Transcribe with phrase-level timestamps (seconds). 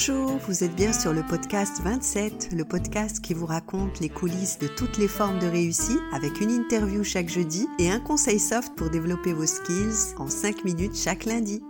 [0.00, 4.58] Bonjour, vous êtes bien sur le podcast 27, le podcast qui vous raconte les coulisses
[4.58, 8.74] de toutes les formes de réussite avec une interview chaque jeudi et un conseil soft
[8.76, 11.60] pour développer vos skills en 5 minutes chaque lundi.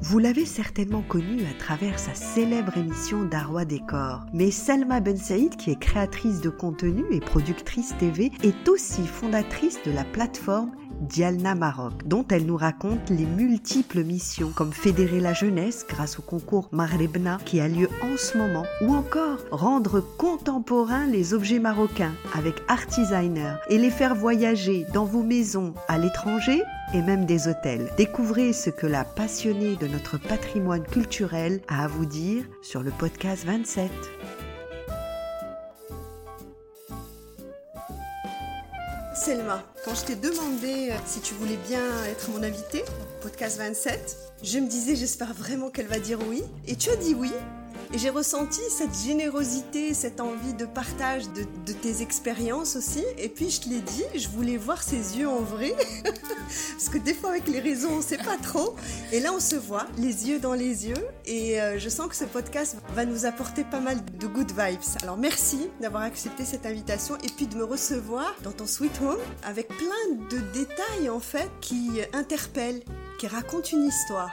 [0.00, 4.24] Vous l'avez certainement connue à travers sa célèbre émission Darwa Décor.
[4.32, 9.78] Mais Selma Ben Saïd, qui est créatrice de contenu et productrice TV, est aussi fondatrice
[9.84, 15.34] de la plateforme Dialna Maroc, dont elle nous raconte les multiples missions, comme fédérer la
[15.34, 21.06] jeunesse grâce au concours Maghrebna qui a lieu en ce moment, ou encore rendre contemporains
[21.06, 26.62] les objets marocains avec Artisigner et les faire voyager dans vos maisons à l'étranger
[26.94, 27.90] et même des hôtels.
[27.96, 32.90] Découvrez ce que la passionnée de notre patrimoine culturel a à vous dire sur le
[32.90, 33.90] podcast 27.
[39.24, 42.82] Selma, quand je t'ai demandé euh, si tu voulais bien être mon invitée,
[43.20, 46.42] podcast 27, je me disais j'espère vraiment qu'elle va dire oui.
[46.66, 47.30] Et tu as dit oui.
[47.94, 53.04] Et j'ai ressenti cette générosité, cette envie de partage de, tes expériences aussi.
[53.18, 55.74] Et puis je te l'ai dit, je voulais voir ses yeux en vrai.
[56.04, 58.76] Parce que des fois avec les réseaux, on ne sait pas trop.
[59.12, 61.06] Et là, on se voit, les yeux dans les yeux.
[61.26, 64.80] Et euh, je sens que ce podcast va nous apporter pas mal de good vibes.
[65.02, 69.20] Alors merci d'avoir accepté cette invitation et puis de me recevoir dans ton sweet home
[69.44, 72.82] avec plein de détails en fait qui interpellent,
[73.20, 74.30] qui racontent une histoire.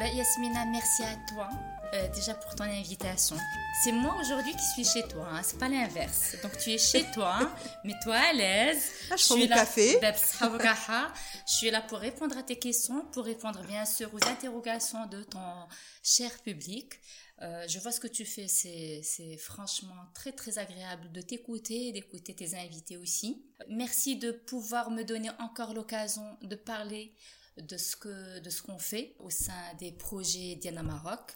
[0.00, 1.48] Ben, Yasmina, merci à toi
[1.94, 3.36] euh, déjà pour ton invitation.
[3.82, 5.42] C'est moi aujourd'hui qui suis chez toi, hein.
[5.42, 6.36] c'est pas l'inverse.
[6.42, 7.50] Donc tu es chez toi,
[7.84, 8.90] mets-toi à l'aise.
[9.10, 9.98] Ah, je, suis là, café.
[10.00, 15.22] je suis là pour répondre à tes questions, pour répondre bien sûr aux interrogations de
[15.22, 15.66] ton
[16.02, 16.94] cher public.
[17.42, 21.92] Euh, je vois ce que tu fais, c'est franchement très très agréable de t'écouter et
[21.92, 23.44] d'écouter tes invités aussi.
[23.68, 27.12] Merci de pouvoir me donner encore l'occasion de parler
[27.58, 31.32] de ce que de ce qu'on fait au sein des projets Diana Maroc.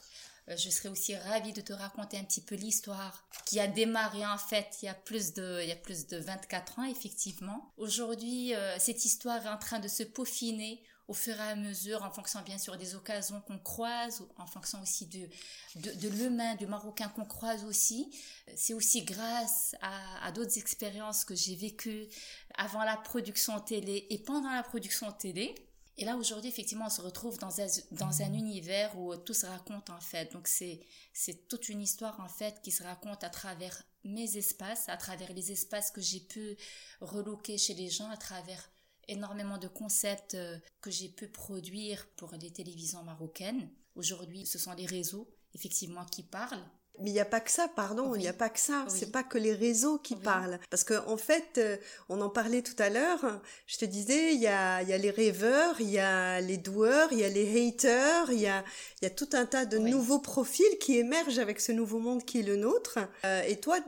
[0.50, 4.27] Euh, je serais aussi ravie de te raconter un petit peu l'histoire qui a démarré
[4.27, 7.72] en fait il y a plus de, il y a plus de 24 ans effectivement.
[7.77, 12.05] Aujourd'hui, euh, cette histoire est en train de se peaufiner au fur et à mesure,
[12.05, 15.28] en fonction bien sûr des occasions qu'on croise, en fonction aussi de,
[15.75, 18.12] de, l'humain, du Marocain qu'on croise aussi.
[18.55, 22.06] C'est aussi grâce à d'autres expériences que j'ai vécues
[22.55, 25.53] avant la production télé et pendant la production télé
[26.00, 29.44] et là, aujourd'hui, effectivement, on se retrouve dans un, dans un univers où tout se
[29.44, 30.33] raconte, en fait.
[30.33, 30.81] Donc, c'est,
[31.12, 35.31] c'est toute une histoire, en fait, qui se raconte à travers mes espaces, à travers
[35.34, 36.56] les espaces que j'ai pu
[37.03, 38.71] reloquer chez les gens, à travers
[39.09, 43.69] énormément de concepts euh, que j'ai pu produire pour les télévisions marocaines.
[43.94, 46.65] Aujourd'hui, ce sont les réseaux, effectivement, qui parlent.
[47.00, 48.84] Mais il n'y a pas que ça, pardon, il n'y a pas que ça.
[48.88, 50.59] C'est pas que les réseaux qui parlent.
[50.71, 51.77] Parce qu'en en fait, euh,
[52.09, 53.41] on en parlait tout à l'heure.
[53.66, 57.09] Je te disais, il y a, y a les rêveurs, il y a les doueurs,
[57.12, 58.65] il y a les haters, il y a,
[59.03, 62.41] y a tout un tas de nouveaux profils qui émergent avec ce nouveau monde qui
[62.41, 62.99] est le nôtre.
[63.25, 63.78] Euh, et toi,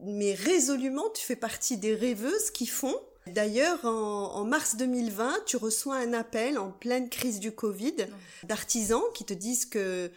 [0.00, 2.96] mais résolument, tu fais partie des rêveuses qui font
[3.26, 7.96] D'ailleurs, en, en, mars 2020, tu reçois un appel en pleine crise du Covid
[8.42, 10.10] d'artisans qui te disent que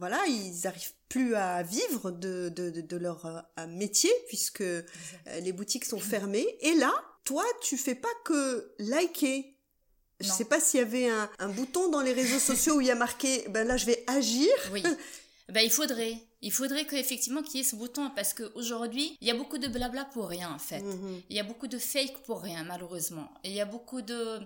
[0.00, 4.82] voilà, ils arrivent plus à vivre de, de, de, leur euh, métier puisque euh,
[5.42, 6.46] les boutiques sont fermées.
[6.60, 6.90] Et là,
[7.24, 9.54] toi, tu fais pas que liker.
[10.20, 12.86] Je sais pas s'il y avait un, un, bouton dans les réseaux sociaux où il
[12.86, 14.48] y a marqué, ben là, je vais agir.
[14.72, 14.82] Oui.
[15.50, 16.16] Ben, il faudrait.
[16.40, 19.68] Il faudrait qu'effectivement qu'il y ait ce bouton parce qu'aujourd'hui, il y a beaucoup de
[19.68, 20.80] blabla pour rien, en fait.
[20.80, 21.20] Mhm.
[21.28, 23.30] Il y a beaucoup de fake pour rien, malheureusement.
[23.44, 24.40] Et il y a beaucoup de,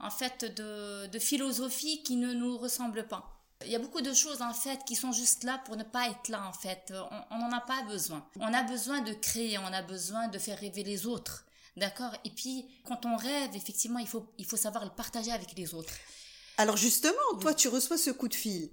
[0.00, 3.37] en fait, de, de philosophie qui ne nous ressemble pas.
[3.64, 6.08] Il y a beaucoup de choses en fait qui sont juste là pour ne pas
[6.08, 6.92] être là en fait.
[7.30, 8.24] On n'en a pas besoin.
[8.38, 11.44] On a besoin de créer, on a besoin de faire rêver les autres.
[11.76, 12.12] D'accord?
[12.24, 15.74] Et puis quand on rêve, effectivement, il faut, il faut savoir le partager avec les
[15.74, 15.92] autres.
[16.56, 18.70] Alors justement, toi tu reçois ce coup de fil.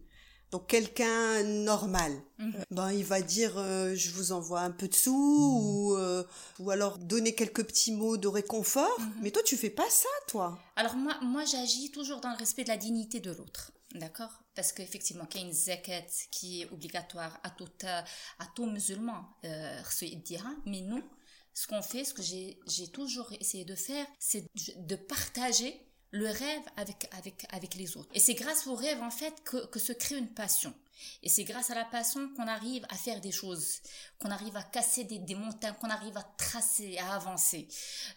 [0.52, 2.54] Donc quelqu'un normal, mhm.
[2.70, 6.24] ben il va dire euh, je vous envoie un peu de sous ou euh,
[6.60, 9.00] ou alors donner quelques petits mots de réconfort.
[9.00, 9.14] Mhm.
[9.22, 10.58] Mais toi tu fais pas ça toi.
[10.76, 13.72] Alors moi moi j'agis toujours dans le respect de la dignité de l'autre.
[13.94, 14.44] D'accord?
[14.56, 19.26] Parce qu'effectivement, il y a une zakat qui est obligatoire à tout, à tout musulman,
[19.46, 19.82] euh,
[20.66, 21.04] mais nous,
[21.54, 24.46] ce qu'on fait, ce que j'ai toujours essayé de faire, c'est
[24.78, 28.10] de partager le rêve avec, avec, avec les autres.
[28.14, 30.74] Et c'est grâce au rêve, en fait, que, que se crée une passion.
[31.24, 33.80] Et c'est grâce à la passion qu'on arrive à faire des choses,
[34.20, 37.68] qu'on arrive à casser des, des montagnes, qu'on arrive à tracer, à avancer.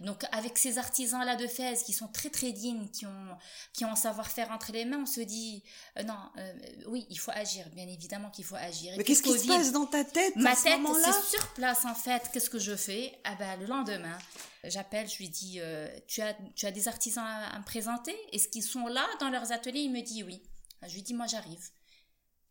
[0.01, 3.39] Donc avec ces artisans-là de Fès qui sont très très dignes, qui ont,
[3.73, 5.63] qui ont un savoir-faire entre les mains, on se dit,
[5.99, 6.53] euh, non, euh,
[6.87, 8.95] oui, il faut agir, bien évidemment qu'il faut agir.
[8.97, 12.31] Mais qu'est-ce qui se passe dans ta tête Ma tête, c'est sur place en fait.
[12.33, 13.19] Qu'est-ce que je fais?
[13.25, 14.19] Ah ben le lendemain,
[14.65, 18.17] j'appelle, je lui dis, euh, tu, as, tu as des artisans à, à me présenter?
[18.33, 19.81] Est-ce qu'ils sont là dans leurs ateliers?
[19.81, 20.43] Il me dit oui.
[20.87, 21.71] Je lui dis, moi j'arrive.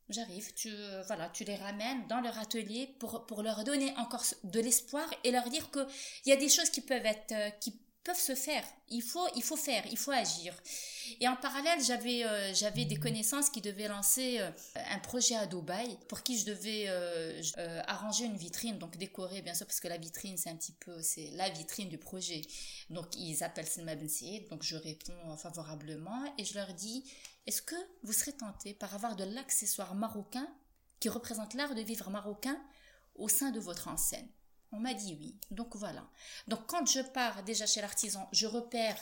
[0.09, 0.69] J'arrive, tu,
[1.07, 5.31] voilà, tu les ramènes dans leur atelier pour, pour leur donner encore de l'espoir et
[5.31, 5.85] leur dire qu'il
[6.27, 8.63] y a des choses qui peuvent être, qui peuvent se faire.
[8.89, 10.53] Il faut, il faut faire, il faut agir.
[11.19, 14.49] Et en parallèle, j'avais, euh, j'avais des connaissances qui devaient lancer euh,
[14.91, 17.41] un projet à Dubaï pour qui je devais euh,
[17.87, 21.01] arranger une vitrine, donc décorer bien sûr parce que la vitrine c'est un petit peu,
[21.01, 22.41] c'est la vitrine du projet.
[22.89, 24.07] Donc ils appellent Selma Ben
[24.49, 27.03] donc je réponds favorablement et je leur dis,
[27.45, 30.47] est-ce que vous serez tenté par avoir de l'accessoire marocain
[30.99, 32.59] qui représente l'art de vivre marocain
[33.15, 34.27] au sein de votre enseigne?
[34.71, 35.35] On m'a dit oui.
[35.51, 36.05] Donc voilà.
[36.47, 38.97] Donc quand je pars déjà chez l'artisan, je repère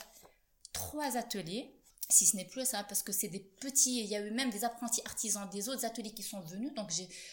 [0.72, 1.75] trois ateliers,
[2.08, 4.50] si ce n'est plus ça, parce que c'est des petits, il y a eu même
[4.50, 6.90] des apprentis artisans des autres ateliers qui sont venus, donc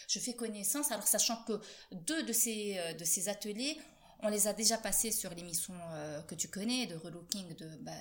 [0.08, 1.60] je fais connaissance, alors sachant que
[1.92, 3.78] deux de ces, euh, de ces ateliers,
[4.20, 7.68] on les a déjà passés sur l'émission euh, que tu connais, de relooking, de...
[7.80, 7.92] Bah,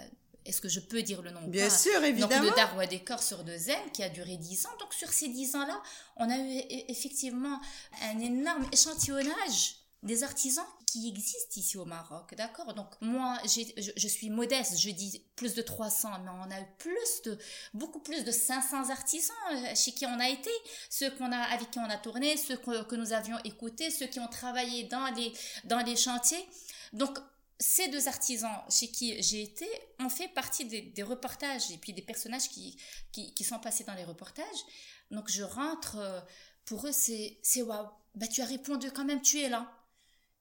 [0.45, 2.47] est-ce que je peux dire le nom Bien sûr, évidemment.
[2.47, 4.75] Donc, le Darwa Décor sur deux ailes qui a duré dix ans.
[4.77, 5.81] Donc, sur ces dix ans-là,
[6.17, 7.61] on a eu e-, effectivement
[8.01, 12.73] un énorme échantillonnage des artisans qui existent ici au Maroc, d'accord?
[12.75, 17.21] Donc moi, je, suis modeste, je dis plus de 300, mais on a eu plus
[17.25, 17.37] de,
[17.73, 20.51] beaucoup plus de 500 artisans euh, chez qui on a été,
[20.89, 24.19] ceux qu'on a, avec qui on a tourné, ceux que, nous avions écoutés, ceux qui
[24.19, 25.33] ont travaillé dans les,
[25.63, 26.45] dans les chantiers.
[26.91, 27.17] Donc
[27.59, 29.67] ces deux artisans chez qui j'ai été
[29.99, 32.77] ont fait partie des, reportages et puis des personnages qui,
[33.11, 34.45] qui, qui, sont passés dans les reportages.
[35.11, 36.19] Donc je rentre, euh,
[36.65, 39.71] pour eux c'est waouh, bah tu as répondu quand même, tu es là.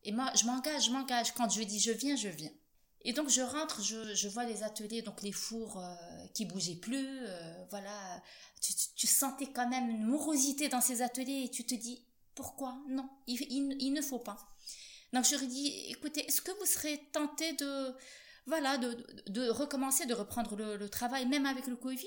[0.05, 1.33] Et moi, je m'engage, je m'engage.
[1.33, 2.51] Quand je dis je viens, je viens.
[3.05, 5.95] Et donc je rentre, je, je vois les ateliers, donc les fours euh,
[6.35, 8.23] qui bougeaient plus, euh, voilà.
[8.61, 12.05] Tu, tu, sentais quand même une morosité dans ces ateliers et tu te dis
[12.37, 12.77] pourquoi?
[12.89, 13.43] Non, il,
[13.81, 14.37] il, ne faut pas.
[15.13, 17.93] Donc je lui dis écoutez, est-ce que vous serez tenté de
[18.47, 22.07] voilà de, de, recommencer, de reprendre le, le, travail même avec le Covid?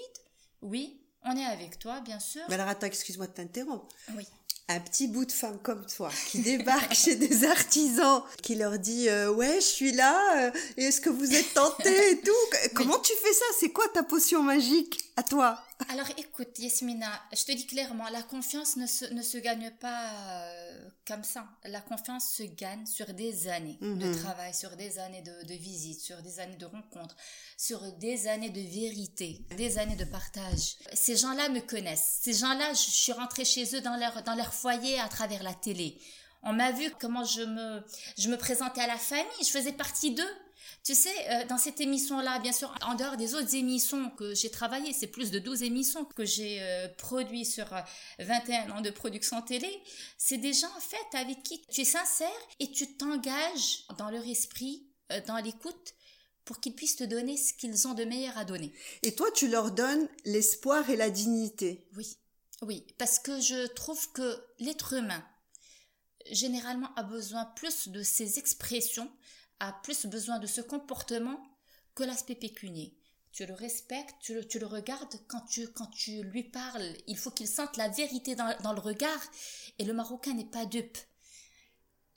[0.61, 2.43] Oui, on est avec toi, bien sûr.
[2.47, 3.93] Mais alors attends, excuse-moi de t'interrompre.
[4.15, 4.25] Oui
[4.67, 9.09] un petit bout de femme comme toi qui débarque chez des artisans, qui leur dit
[9.09, 12.31] euh, ouais je suis là, euh, est-ce que vous êtes tenté et tout?
[12.73, 13.45] Comment tu fais ça?
[13.59, 15.59] C'est quoi ta potion magique à toi?
[15.89, 20.09] Alors écoute Yasmina, je te dis clairement, la confiance ne se, ne se gagne pas
[20.09, 21.45] euh, comme ça.
[21.65, 24.15] La confiance se gagne sur des années de mhm.
[24.21, 27.15] travail, sur des années de, de visites, sur des années de rencontres,
[27.57, 30.77] sur des années de vérité, des années de partage.
[30.93, 32.19] Ces gens-là me connaissent.
[32.21, 35.53] Ces gens-là, je suis rentrée chez eux dans leur, dans leur foyer à travers la
[35.53, 35.99] télé.
[36.43, 37.83] On m'a vu comment je me,
[38.17, 40.23] je me présentais à la famille, je faisais partie d'eux.
[40.85, 44.51] Tu sais, euh, dans cette émission-là, bien sûr, en dehors des autres émissions que j'ai
[44.51, 47.65] travaillées, c'est plus de 12 émissions que j'ai euh, produites sur
[48.19, 49.67] 21 euh, ans de production télé,
[50.19, 52.29] c'est des gens, en fait, avec qui tu es sincère
[52.59, 54.85] et tu t'engages dans leur esprit,
[55.25, 55.95] dans l'écoute,
[56.45, 58.71] pour qu'ils puissent te donner ce qu'ils ont de meilleur à donner.
[59.01, 61.87] Et toi, tu leur donnes l'espoir et la dignité.
[61.97, 62.15] Oui,
[62.61, 65.25] oui, parce que je trouve que l'être humain,
[66.29, 69.09] généralement, a besoin plus de ces expressions,
[69.59, 71.39] a plus besoin de ce comportement
[71.93, 72.97] que l'aspect pécunier.
[73.31, 77.17] Tu le respectes, tu le, tu le regardes, quand tu, quand tu lui parles, il
[77.17, 79.21] faut qu'il sente la vérité dans, dans le regard.
[79.77, 80.97] Et le Marocain n'est pas dupe.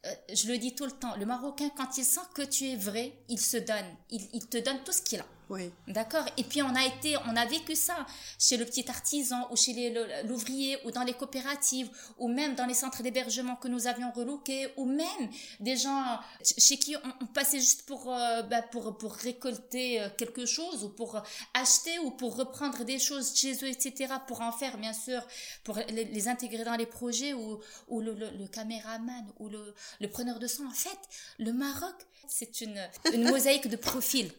[0.06, 2.76] Euh, je le dis tout le temps, le Marocain, quand il sent que tu es
[2.76, 3.97] vrai, il se donne.
[4.11, 5.26] Il, il te donne tout ce qu'il a.
[5.50, 5.71] Oui.
[5.87, 8.07] D'accord Et puis on a été, on a vécu ça
[8.38, 11.88] chez le petit artisan ou chez l'ouvrier ou dans les coopératives
[12.19, 16.76] ou même dans les centres d'hébergement que nous avions relookés ou même des gens chez
[16.78, 21.23] qui on, passait juste pour, euh, bah, pour, pour récolter euh, quelque chose ou pour
[21.55, 24.14] acheter ou pour reprendre des choses chez eux, etc.
[24.26, 25.23] pour en faire bien sûr,
[25.64, 30.09] pour les, intégrer dans les projets ou, ou le, le, le caméraman ou le, le
[30.11, 30.67] preneur de son.
[30.67, 30.99] En fait,
[31.38, 31.95] le Maroc,
[32.26, 32.78] c'est une,
[33.12, 34.31] une mosaïque de profils,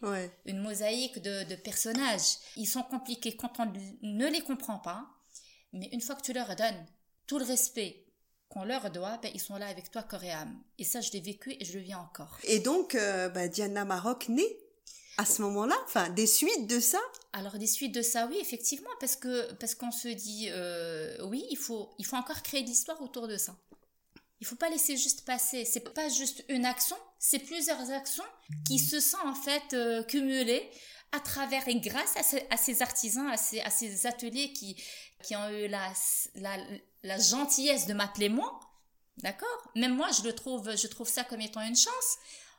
[0.46, 2.36] une mosaïque de, personnages.
[2.56, 5.06] Ils sont compliqués quand on ne les comprend pas,
[5.72, 6.86] mais une fois que tu leur donnes
[7.26, 8.04] tout le respect
[8.48, 10.60] qu'on leur doit, ben, ils sont là avec toi corps et âme.
[10.78, 12.38] Et ça, je l'ai vécu et je le vis encore.
[12.44, 14.56] Et donc, euh, ben, Diana Maroc naît
[15.16, 17.00] à ce moment-là, enfin, des suites de ça
[17.32, 21.44] Alors des suites de ça, oui, effectivement, parce que parce qu'on se dit, euh, oui,
[21.50, 23.54] il faut il faut encore créer de l'histoire autour de ça.
[24.40, 25.66] Il faut pas laisser juste passer.
[25.66, 28.24] C'est pas juste une action, c'est plusieurs actions
[28.66, 30.68] qui se sont en fait euh, cumulées
[31.12, 34.76] à travers et grâce à, ces artisans, à ces, à ces ateliers qui,
[35.22, 35.92] qui ont eu la,
[36.36, 36.56] la,
[37.02, 38.60] la gentillesse de m'appeler moi.
[39.18, 39.70] D'accord?
[39.74, 42.16] Même moi, je le trouve, je trouve ça comme étant une chance.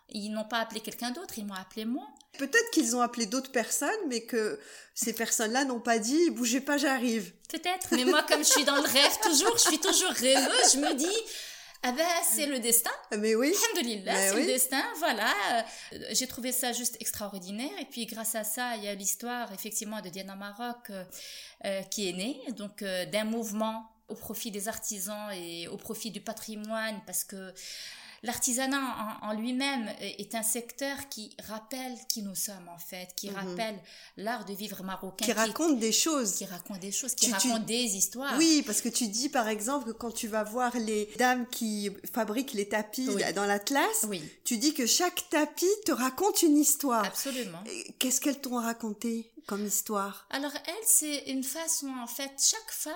[0.10, 2.06] Ils n'ont pas appelé quelqu'un d'autre, ils m'ont appelé moi.
[2.38, 4.60] Peut-être qu'ils ont appelé d'autres personnes, mais que
[4.94, 7.32] ces personnes-là n'ont pas dit bougez pas, j'arrive.
[7.50, 10.78] Peut-être, mais moi, comme je suis dans le rêve toujours, je suis toujours rêveuse, je
[10.80, 11.18] me dis
[11.84, 12.92] ah ben, c'est le destin.
[13.18, 13.54] Mais oui.
[13.74, 14.84] Alhamdulillah, c'est le destin.
[15.00, 15.34] Voilà.
[15.94, 17.72] Euh, j'ai trouvé ça juste extraordinaire.
[17.80, 21.04] Et puis, grâce à ça, il y a l'histoire, effectivement, de Diana Maroc, euh,
[21.66, 22.40] euh, qui est née.
[22.56, 27.54] Donc, d'un mouvement au profit des artisans et au profit du patrimoine parce que
[28.24, 28.80] L'artisanat
[29.24, 33.36] en, lui-même est un secteur qui rappelle qui nous sommes en fait, qui mhm.
[33.36, 33.80] rappelle
[34.18, 35.26] l'art de vivre marocain.
[35.26, 36.36] Qui, raconte des choses.
[36.36, 38.38] Qui raconte des choses, qui raconte des histoires.
[38.38, 41.90] Oui, parce que tu dis par exemple que quand tu vas voir les dames qui
[42.14, 44.22] fabriquent les tapis dans l'Atlas, oui.
[44.46, 47.06] tu dis que chaque tapis te raconte une histoire.
[47.06, 47.64] Absolument.
[47.98, 50.28] Qu'est-ce qu'elles t'ont raconté comme histoire?
[50.30, 52.94] Alors elle, c'est une façon en fait, chaque femme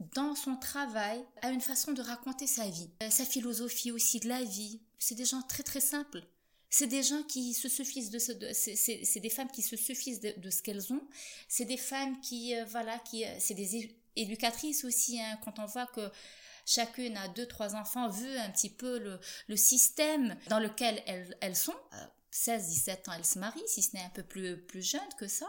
[0.00, 4.28] dans son travail, a une façon de raconter sa vie, euh, sa philosophie aussi de
[4.28, 4.80] la vie.
[4.98, 6.22] C'est des gens très très simples.
[6.70, 10.50] C'est des gens qui se suffisent de, ce, c'est des femmes qui se suffisent de,
[10.50, 11.06] ce qu'elles ont.
[11.48, 15.20] C'est des femmes qui, euh, voilà, qui, euh, c'est des éducatrices aussi.
[15.20, 16.10] Hein, quand on voit que
[16.66, 18.98] chacune a deux, trois enfants, vu un petit peu
[19.46, 21.76] le, système dans lequel elles, elles sont.
[22.32, 25.28] 16, 17 ans, elles se marient, si ce n'est un peu plus, plus jeune que
[25.28, 25.46] ça.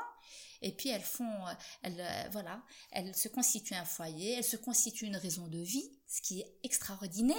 [0.62, 4.58] Et puis elles font, euh, elles, euh, voilà, elles se constituent un foyer, elles se
[4.58, 7.36] constituent une raison de vie, ce qui est extraordinaire.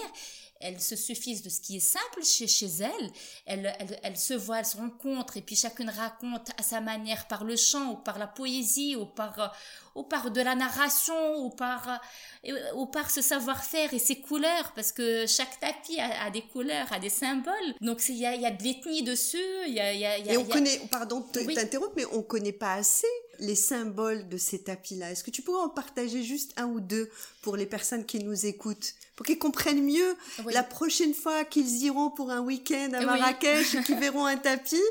[0.60, 3.10] Elles se suffisent de ce qui est simple chez, chez elles.
[3.46, 7.44] Elles, elles, se voient, elles se rencontrent, et puis chacune raconte à sa manière par
[7.44, 9.54] le chant, ou par la poésie, ou par,
[9.94, 12.00] ou par de la narration, ou par,
[12.46, 16.92] euh, ou par ce savoir-faire et ses couleurs, parce que chaque tapis a, des couleurs,
[16.92, 17.74] a des symboles.
[17.80, 19.38] Donc il y a, y a de l'ethnie dessus.
[19.66, 23.06] Y a, y a, et on connaît, pardon, t'interromps, mais on connaît pas assez
[23.38, 25.10] les symboles de ces tapis-là.
[25.10, 27.10] Est-ce que tu pourrais en partager juste un ou deux
[27.42, 30.16] pour les personnes qui nous écoutent, pour qu'ils comprennent mieux
[30.50, 34.82] la prochaine fois qu'ils iront pour un week-end à Marrakech et qu'ils verront un tapis,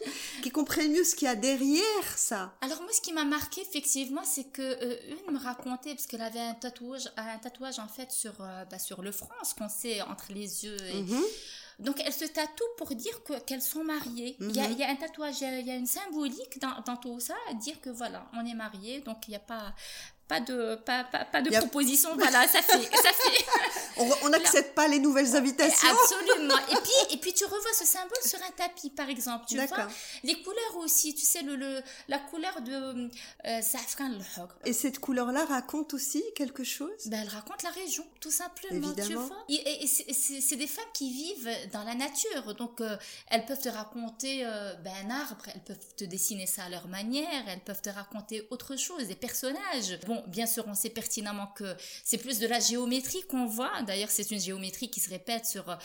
[0.41, 2.53] qu'ils comprennent mieux ce qu'il y a derrière ça?
[2.61, 4.95] Alors moi, ce qui m'a marqué effectivement, c'est que euh,
[5.27, 8.79] une me racontait parce qu'elle avait un tatouage, un tatouage en fait sur euh, bah,
[8.79, 11.23] sur le front, ce qu'on sait entre les yeux et mhm.
[11.79, 14.37] Donc, elles se tatouent pour dire qu'elles sont mariées.
[14.39, 14.73] il, y a, mhm.
[14.73, 17.53] il, y a, un tatouage, il y a une symbolique dans, dans tout ça, à
[17.53, 19.73] dire que voilà, on est mariés, donc il n'y a pas,
[20.27, 23.45] pas de pas, pas, pas de proposition voilà ça fait ça fait.
[24.23, 25.87] On n'accepte pas les nouvelles invitations.
[25.87, 26.57] Absolument.
[26.69, 29.87] Et puis et puis tu revois ce symbole sur un tapis par exemple tu vois.
[30.23, 33.09] Les couleurs aussi tu sais le, le la couleur de
[33.45, 34.05] euh, safran
[34.65, 36.89] et cette couleur là raconte aussi quelque chose?
[37.07, 39.07] Ben elle raconte la région tout simplement Évidemment.
[39.07, 39.45] tu vois.
[39.49, 42.53] Et, c'est des femmes qui vivent dans la nature.
[42.55, 46.63] Donc euh, elles peuvent te raconter euh, ben, un arbre elles peuvent te dessiner ça
[46.63, 49.99] à leur manière elles peuvent te raconter autre chose des personnages.
[50.07, 53.81] Bon bien sûr, on sait pertinemment que c'est plus de la géométrie qu'on voit.
[53.83, 55.75] D'ailleurs, c'est une géométrie qui se répète sur euh,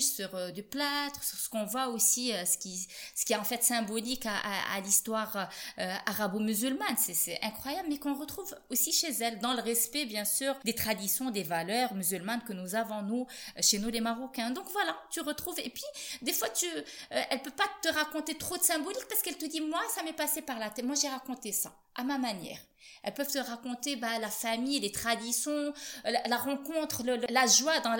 [0.00, 3.36] sur euh, du plâtre, sur ce qu'on voit aussi, euh, ce qui, ce qui est
[3.36, 6.96] en fait symbolique à, l'histoire arabo-musulmane.
[6.96, 11.30] C'est incroyable, mais qu'on retrouve aussi chez elle, dans le respect, bien sûr, des traditions,
[11.30, 13.26] des valeurs musulmanes que nous avons, nous,
[13.60, 14.50] chez nous, les Marocains.
[14.50, 15.58] Donc voilà, tu retrouves.
[15.60, 15.84] Et puis,
[16.22, 16.66] des fois, tu,
[17.10, 20.12] elle peut pas te raconter trop de symbolique parce qu'elle te dit, moi, ça m'est
[20.12, 20.84] passé par la tête.
[20.84, 22.58] Moi, j'ai raconté ça, à ma manière.
[23.02, 25.72] Elles peuvent te raconter bah, la famille, les traditions,
[26.04, 27.96] la, rencontre, la joie dans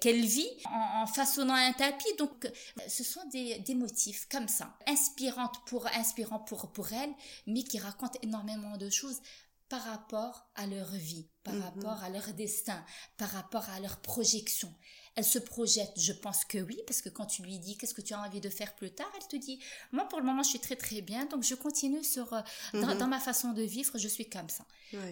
[0.00, 2.14] qu'elle vit en, façonnant un tapis.
[2.18, 2.50] Donc,
[2.88, 7.12] ce sont des, des motifs comme ça, inspirantes pour, inspirants pour, pour elles,
[7.46, 9.20] mais qui racontent énormément de choses
[9.68, 11.62] par rapport à leur vie, par mm-hmm.
[11.62, 12.84] rapport à leur destin,
[13.16, 14.72] par rapport à leur projection.
[15.16, 18.02] Elle se projette, je pense que oui, parce que quand tu lui dis qu'est-ce que
[18.02, 19.58] tu as envie de faire plus tard, elle te dit,
[19.92, 22.40] moi pour le moment je suis très très bien, donc je continue sur, euh,
[22.74, 22.98] mhm.
[22.98, 24.64] dans, ma façon de vivre, je suis comme ça.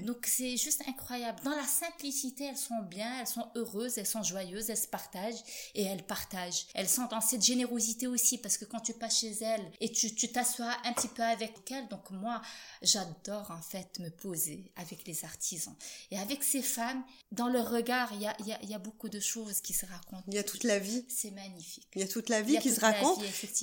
[0.02, 1.40] Donc c'est juste incroyable.
[1.42, 5.42] Dans la simplicité, elles sont bien, elles sont heureuses, elles sont joyeuses, elles se partagent
[5.74, 6.66] et elles partagent.
[6.74, 10.28] Elles sont dans cette générosité aussi, parce que quand tu passes chez elles et tu
[10.30, 12.40] t'assois un petit peu avec elles, donc moi
[12.82, 15.74] j'adore en fait me poser avec les artisans.
[16.10, 19.08] Et avec ces femmes, dans leur regard, il y a, y, a, y a beaucoup
[19.08, 19.86] de choses qui se
[20.28, 21.04] il y a toute la vie.
[21.08, 21.86] C'est magnifique.
[21.94, 23.22] Il y a toute la vie qui se raconte.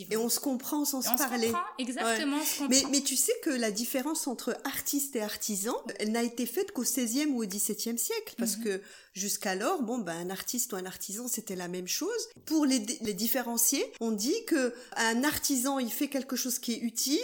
[0.09, 1.47] et on se comprend sans se parler.
[1.47, 2.39] Se comprend, exactement.
[2.69, 6.71] mais, mais tu sais que la différence entre artiste et artisan, elle n'a été faite
[6.71, 8.35] qu'au 16e ou au 17e siècle.
[8.37, 8.63] Parce mhm.
[8.63, 8.81] que
[9.13, 12.29] jusqu'alors, bon, ben, un artiste ou un artisan, c'était la même chose.
[12.45, 16.79] Pour les, les différencier, on dit que un artisan, il fait quelque chose qui est
[16.79, 17.19] utile,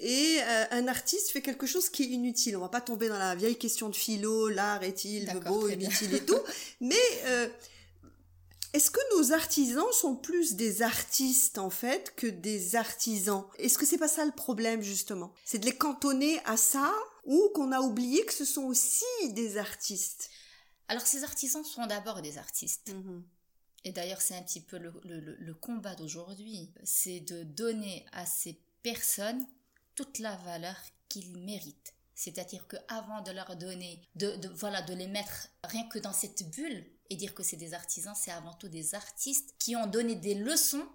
[0.00, 2.56] et euh, un artiste fait quelque chose qui est inutile.
[2.56, 6.24] On va pas tomber dans la vieille question de philo, l'art est-il beau, inutile et
[6.24, 6.40] tout,
[6.80, 6.96] mais
[7.26, 7.48] euh,
[8.74, 13.44] est-ce que nos artisans sont plus des artistes en fait que des artisans?
[13.56, 15.32] Est-ce que c'est pas ça le problème justement?
[15.44, 16.92] C'est de les cantonner à ça
[17.24, 20.28] ou qu'on a oublié que ce sont aussi des artistes?
[20.88, 22.92] Alors ces artisans sont d'abord des artistes.
[22.92, 23.22] Mm-hmm.
[23.84, 29.46] Et d'ailleurs c'est un petit peu le, combat d'aujourd'hui, c'est de donner à ces personnes
[29.94, 30.76] toute la valeur
[31.08, 31.94] qu'ils méritent.
[32.16, 36.50] C'est-à-dire que avant de leur donner, de, voilà, de les mettre rien que dans cette
[36.50, 40.14] bulle, et dire que c'est des artisans, c'est avant tout des artistes qui ont donné
[40.14, 40.86] des leçons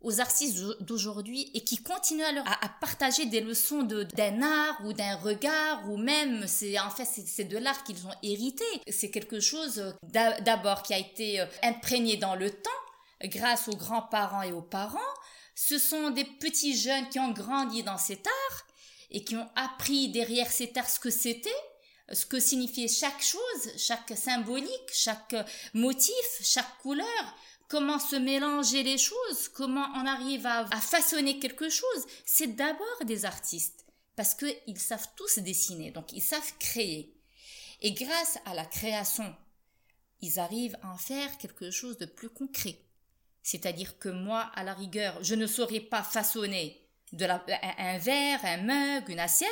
[0.00, 5.16] aux artistes d'aujourd'hui et qui continuent à, à, partager des leçons d'un art ou d'un
[5.16, 8.64] regard ou même c'est en fait c'est de l'art qu'ils ont hérité.
[8.88, 12.70] C'est quelque chose euh, d'abord qui a été euh, imprégné dans le temps
[13.24, 14.98] grâce aux grands-parents et aux parents.
[15.56, 18.66] Ce sont des petits jeunes qui ont grandi dans cet art
[19.10, 21.50] et qui ont appris derrière cet art ce que c'était
[22.12, 25.36] ce que signifiait chaque chose, chaque symbolique, chaque
[25.74, 27.36] motif, chaque couleur,
[27.68, 33.24] comment se mélanger les choses, comment on arrive à, façonner quelque chose, c'est d'abord des
[33.24, 33.84] artistes.
[34.16, 37.14] Parce qu'ils savent tous dessiner, donc ils savent créer.
[37.80, 39.36] Et grâce à la création,
[40.20, 42.78] ils arrivent à en faire quelque chose de plus concret.
[43.42, 48.58] C'est-à-dire que moi, à la rigueur, je ne saurais pas façonner de un verre, un
[48.58, 49.48] mug, une assiette,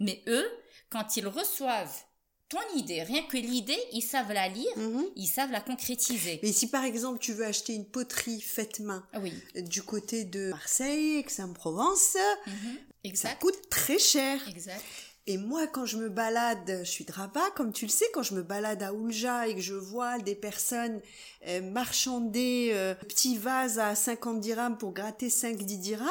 [0.00, 0.50] mais eux,
[0.90, 2.04] quand ils reçoivent
[2.48, 5.04] ton idée, rien que l'idée, ils savent la lire, mhm.
[5.16, 6.40] ils savent la concrétiser.
[6.42, 9.34] Mais si par exemple tu veux acheter une poterie faite main oui.
[9.54, 12.16] du côté de Marseille, Aix-en-Provence,
[12.46, 13.14] mhm.
[13.14, 14.40] ça coûte très cher.
[14.48, 14.82] Exact.
[15.30, 18.22] Et moi, quand je me balade, je suis de Rabat, comme tu le sais, quand
[18.22, 21.02] je me balade à Oulja et que je vois des personnes
[21.46, 26.08] euh, marchander euh, petits vases à 50 dirhams pour gratter 5-10 dirhams,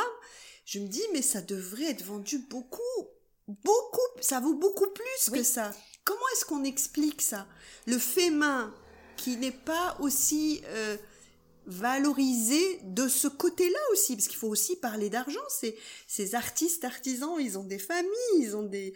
[0.65, 3.07] je me dis, mais ça devrait être vendu beaucoup,
[3.47, 5.71] beaucoup, ça vaut beaucoup plus que ça.
[6.03, 7.45] Comment est-ce qu'on explique ça?
[7.85, 8.73] Le fait main
[9.15, 10.97] qui n'est pas aussi euh,
[11.67, 15.39] valorisé de ce côté-là aussi, parce qu'il faut aussi parler d'argent.
[15.49, 18.07] Ces, ces artistes, artisans, ils ont des familles,
[18.39, 18.93] ils ont des,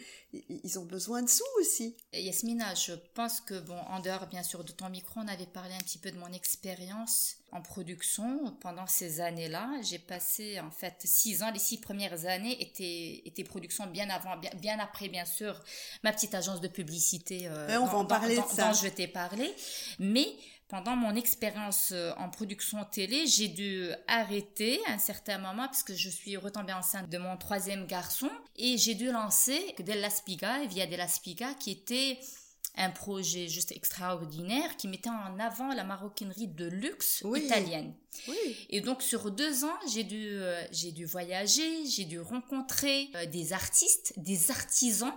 [0.49, 1.95] ils ont besoin de sous aussi.
[2.13, 5.73] Yasmina, je pense que bon, en dehors bien sûr de ton micro, on avait parlé
[5.73, 9.69] un petit peu de mon expérience en production pendant ces années-là.
[9.83, 11.51] J'ai passé en fait six ans.
[11.51, 15.61] Les six premières années étaient étaient production bien avant, bien, après bien sûr
[16.03, 17.47] ma petite agence de publicité.
[17.47, 18.69] Euh, on va en parler de ça.
[18.69, 19.53] dont je t'ai parlé,
[19.99, 20.27] mais
[20.71, 25.83] pendant mon expérience euh, en production télé, j'ai dû arrêter à un certain moment parce
[25.83, 30.63] que je suis retombée enceinte de mon troisième garçon et j'ai dû lancer Della Spiga,
[30.67, 32.19] via Della Spiga, qui était
[32.77, 37.93] un projet juste extraordinaire qui mettait en avant la maroquinerie de luxe italienne.
[38.69, 43.25] Et donc sur deux ans, j'ai dû, euh, j'ai dû voyager, j'ai dû rencontrer euh,
[43.25, 45.13] des artistes, des artisans,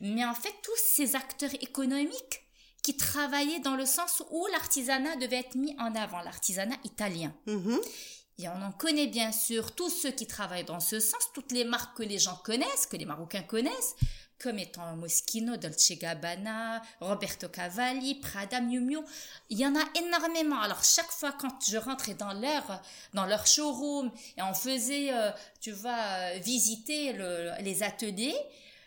[0.00, 2.45] mais en fait tous ces acteurs économiques
[2.86, 7.34] qui travaillait dans le sens où l'artisanat devait être mis en avant, l'artisanat italien.
[7.48, 7.80] Mm-hmm.
[8.38, 11.64] Et on en connaît bien sûr tous ceux qui travaillent dans ce sens, toutes les
[11.64, 13.96] marques que les gens connaissent, que les Marocains connaissent,
[14.38, 19.00] comme étant Moschino, Dolce Gabbana, Roberto Cavalli, Prada, Miu Miu.
[19.50, 20.60] Il y en a énormément.
[20.60, 22.80] Alors chaque fois quand je rentrais dans leur
[23.14, 27.14] dans leur showroom et on faisait, euh, tu vois, euh, visiter
[27.62, 28.36] les ateliers,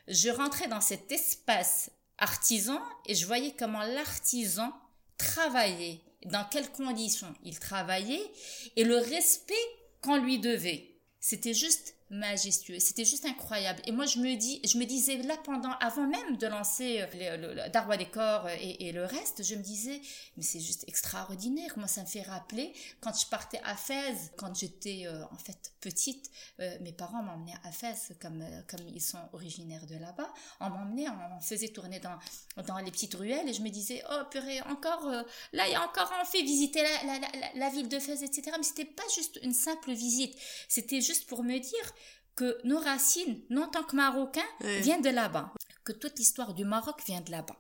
[0.07, 4.71] je rentrais dans cet espace artisan et je voyais comment l'artisan
[5.17, 8.31] travaillait, dans quelles conditions il travaillait
[8.75, 9.53] et le respect
[10.01, 10.95] qu'on lui devait.
[11.19, 12.79] C'était juste majestueux.
[12.79, 13.81] C'était juste incroyable.
[13.85, 17.37] Et moi, je me dis, je me disais là pendant, avant même de lancer euh,
[17.37, 20.01] le, le, Darwa des corps et, le reste, je me disais,
[20.35, 21.71] mais c'est juste extraordinaire.
[21.77, 25.71] Moi, ça me fait rappeler quand je partais à Fès, quand j'étais euh, en fait
[25.81, 30.31] petite, euh, mes parents m'emmenaient à Fès comme comme ils sont originaires de là-bas.
[30.59, 32.17] On m'emmenait, on, faisait tourner dans
[32.63, 35.07] dans les petites ruelles et je me disais, oh purée, encore
[35.53, 38.51] là, il y a encore on fait visiter la, la, la ville de Fès, etc.
[38.57, 40.35] Mais c'était pas juste une simple visite.
[40.67, 41.93] C'était juste pour me dire
[42.39, 45.51] que nos racines, non tant que marocains, viennent de là-bas,
[45.83, 47.57] que toute l'histoire du Maroc vient de là-bas.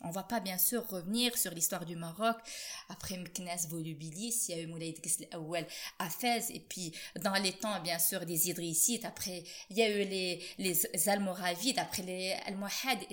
[0.00, 2.36] On va pas bien sûr revenir sur l'histoire du Maroc
[2.88, 4.94] après Meknes Volubilis, il y a eu Moulay
[5.32, 5.66] Awel
[5.98, 9.90] à Fès et puis dans les temps bien sûr des Idrissites, après il y a
[9.90, 13.04] eu les les Almoravides, après les Almohades.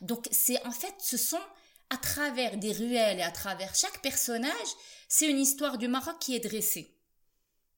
[0.00, 1.46] Donc c'est en fait ce sont
[1.90, 4.72] à travers des ruelles et à travers chaque personnage,
[5.08, 7.01] c'est une histoire du Maroc qui est dressée.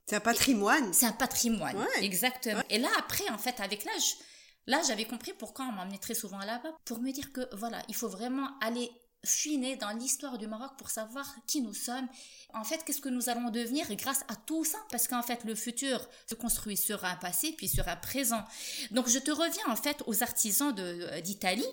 [0.07, 0.93] C'est un patrimoine.
[0.93, 2.63] C'est un patrimoine, exactement.
[2.71, 4.17] Et là, après, en fait, avec l'âge,
[4.67, 7.95] là, j'avais compris pourquoi on m'emmenait très souvent là-bas, pour me dire que, voilà, il
[7.95, 8.91] faut vraiment aller
[9.25, 12.07] fuiner dans l'histoire du Maroc pour savoir qui nous sommes.
[12.53, 14.77] En fait, qu'est-ce que nous allons devenir grâce à tout ça?
[14.91, 18.45] Parce qu'en fait, le futur se construit sur un passé, puis sur un présent.
[18.91, 20.75] Donc, je te reviens en fait aux artisans
[21.23, 21.65] d'Italie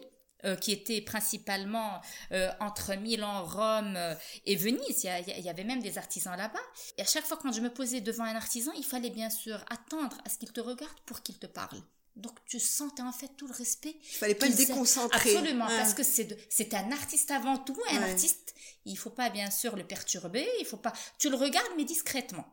[0.46, 2.02] euh, qui était principalement
[2.32, 5.04] euh, entre Milan, Rome euh, et Venise.
[5.04, 6.60] Il y, avait même des artisans là-bas.
[6.98, 9.64] Et à chaque fois quand je me posais devant un artisan, il fallait bien sûr
[9.70, 11.80] attendre à ce qu'il te regarde pour qu'il te parle.
[12.16, 13.96] Donc tu sentais en fait tout le respect.
[14.02, 15.36] Il fallait pas le déconcentrer.
[15.36, 17.80] Absolument, parce que c'est un artiste avant tout.
[17.92, 18.54] Un artiste,
[18.86, 20.48] il faut pas bien sûr le perturber.
[20.60, 20.94] Il faut pas.
[21.20, 22.46] Tu le regardes mais discrètement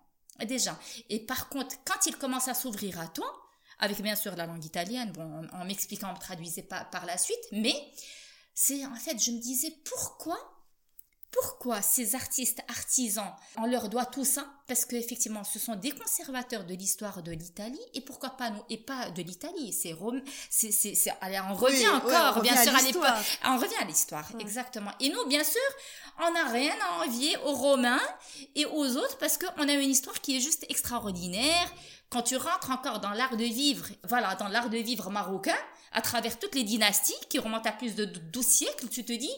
[0.44, 0.78] déjà.
[1.08, 3.47] Et par contre, quand il commence à s'ouvrir à toi,
[3.78, 7.16] avec bien sûr la langue italienne, bon, en, m'expliquant, on me traduisait pas par la
[7.16, 7.74] suite, mais
[8.54, 10.38] c'est en fait, je me disais pourquoi,
[11.40, 14.46] pourquoi ces artistes artisans, on leur doit tout ça?
[14.66, 18.76] Parce qu'effectivement, ce sont des conservateurs de l'histoire de l'Italie, et pourquoi pas nous Et
[18.76, 20.20] pas de l'Italie, c'est Rome,
[20.50, 23.04] c'est, c'est, allez, on revient encore, bien sûr, à l'époque.
[23.44, 24.90] On revient à l'histoire, exactement.
[25.00, 25.60] Et nous, bien sûr,
[26.20, 28.00] on n'a rien à envier aux Romains
[28.54, 31.72] et aux autres, parce qu'on a une histoire qui est juste extraordinaire.
[32.10, 35.56] Quand tu rentres encore dans l'art de vivre, voilà, dans l'art de vivre marocain,
[35.92, 39.32] à travers toutes les dynasties qui remontent à plus de 12 siècles, tu te dis,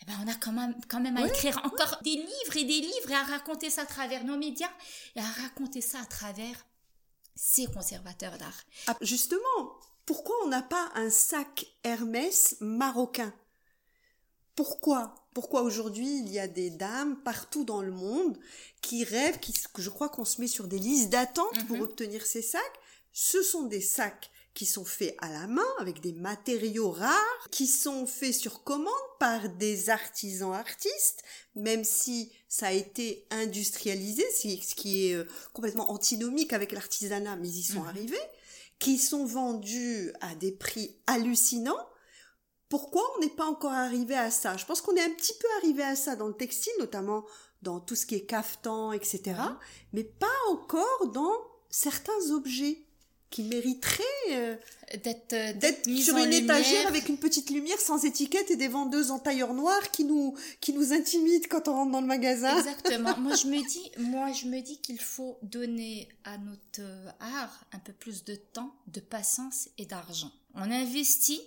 [0.00, 2.80] eh ben, on a quand même, quand même à écrire encore des livres et des
[2.80, 4.70] livres et à raconter ça à travers nos médias
[5.16, 6.66] et à raconter ça à travers
[7.34, 8.64] ces conservateurs d'art.
[8.86, 9.40] Ah, justement,
[10.06, 13.32] pourquoi on n'a pas un sac Hermès marocain?
[14.54, 15.14] Pourquoi?
[15.34, 18.38] Pourquoi aujourd'hui il y a des dames partout dans le monde
[18.82, 21.82] qui rêvent, qui, je crois qu'on se met sur des listes d'attente pour mhm.
[21.82, 22.80] obtenir ces sacs?
[23.12, 27.68] Ce sont des sacs qui sont faits à la main avec des matériaux rares, qui
[27.68, 31.22] sont faits sur commande par des artisans artistes,
[31.54, 37.46] même si ça a été industrialisé, ce qui est euh, complètement antinomique avec l'artisanat, mais
[37.46, 37.86] ils y sont mhm.
[37.88, 38.28] arrivés,
[38.80, 41.86] qui sont vendus à des prix hallucinants.
[42.68, 44.56] Pourquoi on n'est pas encore arrivé à ça?
[44.56, 47.24] Je pense qu'on est un petit peu arrivé à ça dans le textile, notamment
[47.62, 49.36] dans tout ce qui est cafetan, etc.,
[49.92, 51.36] mais pas encore dans
[51.70, 52.87] certains objets
[53.30, 54.56] qui mériterait euh,
[55.02, 59.10] d'être euh, d'être sur une étagère avec une petite lumière sans étiquette et des vendeuses
[59.10, 62.56] en tailleur noir qui nous qui nous intimident quand on rentre dans le magasin.
[62.58, 63.16] Exactement.
[63.20, 66.82] moi je me dis moi je me dis qu'il faut donner à notre
[67.20, 70.32] art un peu plus de temps, de patience et d'argent.
[70.54, 71.42] On investit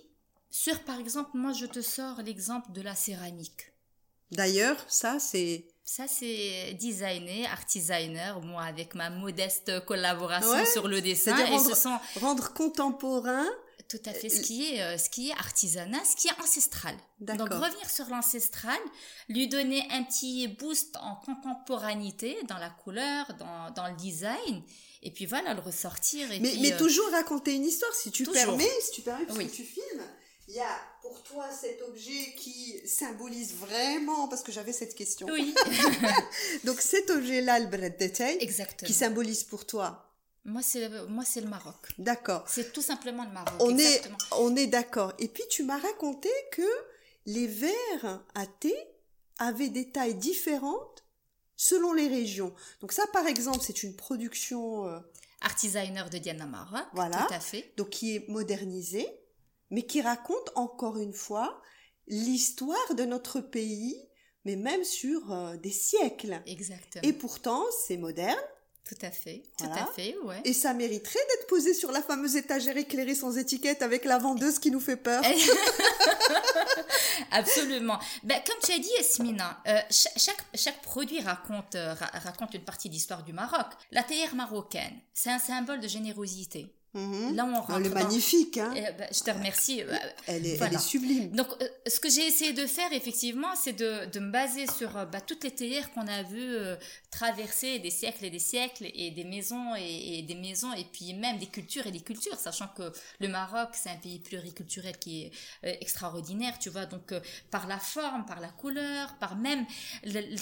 [0.50, 3.72] sur par exemple moi je te sors l'exemple de la céramique.
[4.30, 11.00] D'ailleurs, ça c'est ça, c'est designer, art designer, moi, avec ma modeste collaboration sur le
[11.00, 11.36] dessin.
[11.36, 11.98] Et rendre, sont...
[12.20, 13.46] rendre contemporain.
[13.88, 16.96] Tout à fait, ce qui est, euh, ce qui est artisanat, ce qui est ancestral.
[17.20, 18.78] Donc, revenir sur l'ancestral,
[19.28, 24.62] lui donner un petit boost en contemporanité dans la couleur, dans, dans le design,
[25.02, 26.30] et puis voilà, le ressortir.
[26.32, 29.38] Et mais, mais euh, toujours raconter une histoire, si tu permets, si tu permets, parce
[29.38, 30.02] que tu filmes
[30.52, 35.26] il y a pour toi cet objet qui symbolise vraiment, parce que j'avais cette question.
[35.30, 35.54] Oui.
[36.64, 40.10] Donc cet objet-là, le bret de qui symbolise pour toi?
[40.44, 41.76] Moi, c'est moi, c'est le Maroc.
[41.96, 42.44] D'accord.
[42.46, 43.54] C'est tout simplement le Maroc.
[43.60, 45.14] On est, on est d'accord.
[45.18, 46.68] Et puis tu m'as raconté que
[47.24, 48.74] les verres à thé
[49.38, 51.02] avaient des tailles différentes
[51.56, 52.52] selon les régions.
[52.82, 54.98] Donc ça, par exemple, c'est une production euh,
[55.40, 56.84] artisaner de Diana Maroc.
[56.92, 57.24] Voilà.
[57.26, 57.72] Tout à fait.
[57.78, 59.08] Donc qui est modernisée
[59.72, 61.60] mais qui raconte encore une fois
[62.06, 63.96] l'histoire de notre pays,
[64.44, 66.40] mais même sur euh, des siècles.
[66.46, 67.02] Exactement.
[67.02, 68.38] Et pourtant, c'est moderne.
[68.84, 70.40] Tout à fait, tout à fait, ouais.
[70.44, 74.58] Et ça mériterait d'être posé sur la fameuse étagère éclairée sans étiquette avec la vendeuse
[74.58, 75.22] qui nous fait peur.
[77.30, 77.98] Absolument.
[78.24, 82.88] Ben, comme tu as dit, Esmina, euh, chaque, chaque produit raconte, euh, raconte une partie
[82.88, 83.68] de l'histoire du Maroc.
[83.92, 86.74] La théière marocaine, c'est un symbole de générosité.
[86.94, 87.34] Mhm.
[87.34, 87.72] Là, on rentre.
[87.76, 88.72] Elle est magnifique, hein.
[88.76, 89.82] Eh ben, je te remercie.
[89.82, 91.30] Euh, elle, est, elle est sublime.
[91.30, 94.94] Donc, euh, ce que j'ai essayé de faire, effectivement, c'est de, de, me baser sur
[94.98, 96.56] euh, bah, toutes les théières qu'on a vues
[97.10, 101.14] traverser des siècles et des siècles, et des maisons et, et, des maisons, et puis
[101.14, 105.24] même des cultures et des cultures, sachant que le Maroc, c'est un pays pluriculturel qui
[105.24, 106.84] est extraordinaire, tu vois.
[106.84, 107.14] Donc,
[107.50, 109.64] par la forme, par la couleur, par même
[110.04, 110.36] le, le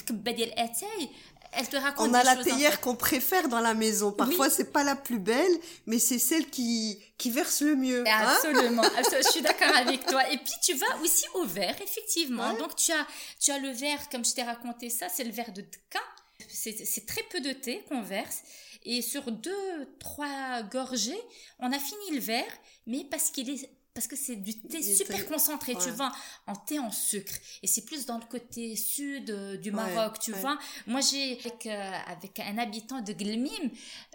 [1.52, 4.12] elle te raconte On a la théière qu'on préfère dans la maison.
[4.12, 5.52] Parfois, c'est pas la plus belle,
[5.86, 8.04] mais c'est celle qui, qui verse le mieux.
[8.06, 8.28] Hein.
[8.28, 8.82] Absolument.
[9.22, 10.28] je suis d'accord avec toi.
[10.30, 12.52] Et puis, tu vas aussi au verre, effectivement.
[12.54, 13.06] Donc, tu as,
[13.38, 16.00] tu as le verre, comme je t'ai raconté ça, c'est le verre de Tka.
[16.48, 18.42] C'est très peu de thé qu'on verse.
[18.84, 21.20] Et sur deux, trois gorgées,
[21.58, 22.52] on a fini le verre,
[22.86, 23.68] mais parce qu'il est
[24.00, 26.10] parce que c'est du thé super concentré, tu vois,
[26.46, 27.34] en thé en sucre.
[27.62, 30.58] Et c'est plus dans le côté sud euh, du Maroc, tu vois.
[30.86, 33.50] Moi, j'ai, avec, euh, avec un habitant de Glmim,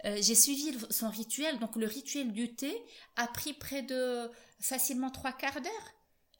[0.04, 1.60] euh, j'ai suivi son rituel.
[1.60, 2.76] Donc, le rituel du thé
[3.14, 5.92] a pris près de facilement trois quarts d'heure.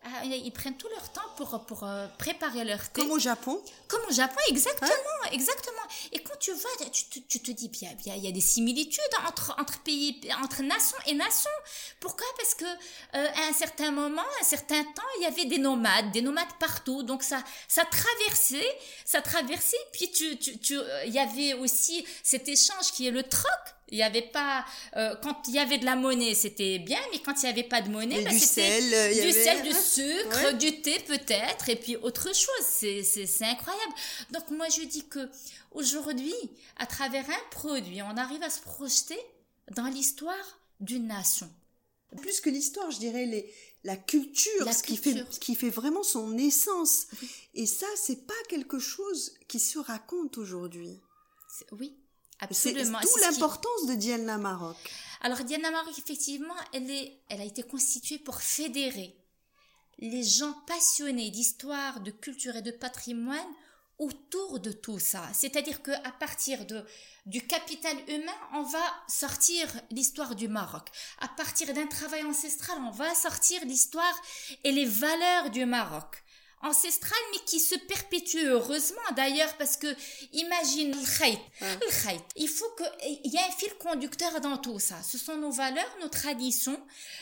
[0.08, 3.00] Ah, ils prennent tout leur temps pour, pour euh, préparer leur thé.
[3.00, 4.90] Comme au Japon Comme au Japon, exactement,
[5.32, 5.82] exactement.
[6.12, 8.40] Et quand tu vas, tu, tu, te dis, il y, a, il y a des
[8.40, 11.50] similitudes entre, entre pays, entre nations et nations.
[11.98, 12.26] Pourquoi?
[12.36, 15.58] Parce que euh, à un certain moment, à un certain temps, il y avait des
[15.58, 17.02] nomades, des nomades partout.
[17.02, 19.76] Donc ça, ça traversait, ça traversait.
[19.92, 23.75] Puis tu, tu, tu, euh, il y avait aussi cet échange qui est le troc
[23.88, 24.64] il y avait pas
[24.96, 27.62] euh, quand il y avait de la monnaie, c'était bien, mais quand il y avait
[27.62, 31.96] pas de monnaie, bah, du sel, du sel, du sucre, du thé peut-être, et puis
[31.96, 32.66] autre chose.
[32.66, 33.94] C'est c'est incroyable.
[34.32, 35.28] Donc moi je dis que
[35.72, 36.34] aujourd'hui,
[36.76, 39.18] à travers un produit, on arrive à se projeter
[39.72, 41.50] dans l'histoire d'une nation.
[42.20, 43.52] Plus que l'histoire, je dirais les,
[43.84, 47.06] la culture, ce, Qui fait, ce qui fait vraiment son essence.
[47.54, 51.00] Et ça, c'est pas quelque chose qui se raconte aujourd'hui.
[51.72, 51.96] Oui,
[52.40, 52.98] absolument.
[53.02, 54.76] C'est d'où l'importance de Diana Maroc?
[55.20, 59.16] Alors Diana Maroc, effectivement, elle, est, elle a été constituée pour fédérer
[59.98, 63.54] les gens passionnés d'histoire, de culture et de patrimoine
[63.98, 65.22] autour de tout ça.
[65.32, 66.84] C'est-à-dire qu'à partir de,
[67.24, 70.90] du capital humain, on va sortir l'histoire du Maroc.
[71.20, 74.20] À partir d'un travail ancestral, on va sortir l'histoire
[74.64, 76.22] et les valeurs du Maroc
[76.62, 79.86] ancestrale mais qui se perpétue heureusement d'ailleurs parce que
[80.32, 82.84] imagine le khayt, il faut que
[83.24, 84.96] il y a un fil conducteur dans tout ça.
[85.02, 86.80] Ce sont nos valeurs nos traditions.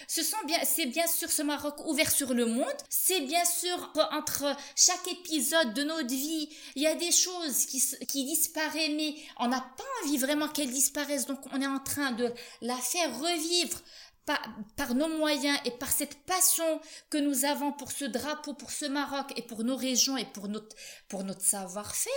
[0.09, 2.77] Ce sont bien c'est bien sûr ce Maroc ouvert sur le monde.
[2.89, 4.45] C'est bien sûr entre
[4.77, 9.49] chaque épisode de notre vie il y a des choses qui qui disparaissent mais on
[9.49, 11.27] n'a pas envie vraiment qu'elles disparaissent.
[11.27, 13.79] Donc on est en train de la faire revivre
[14.27, 18.87] par, nos moyens et par cette passion que nous avons pour ce drapeau, pour ce
[18.87, 20.75] Maroc et pour nos régions et pour notre,
[21.09, 22.13] pour notre savoir-faire.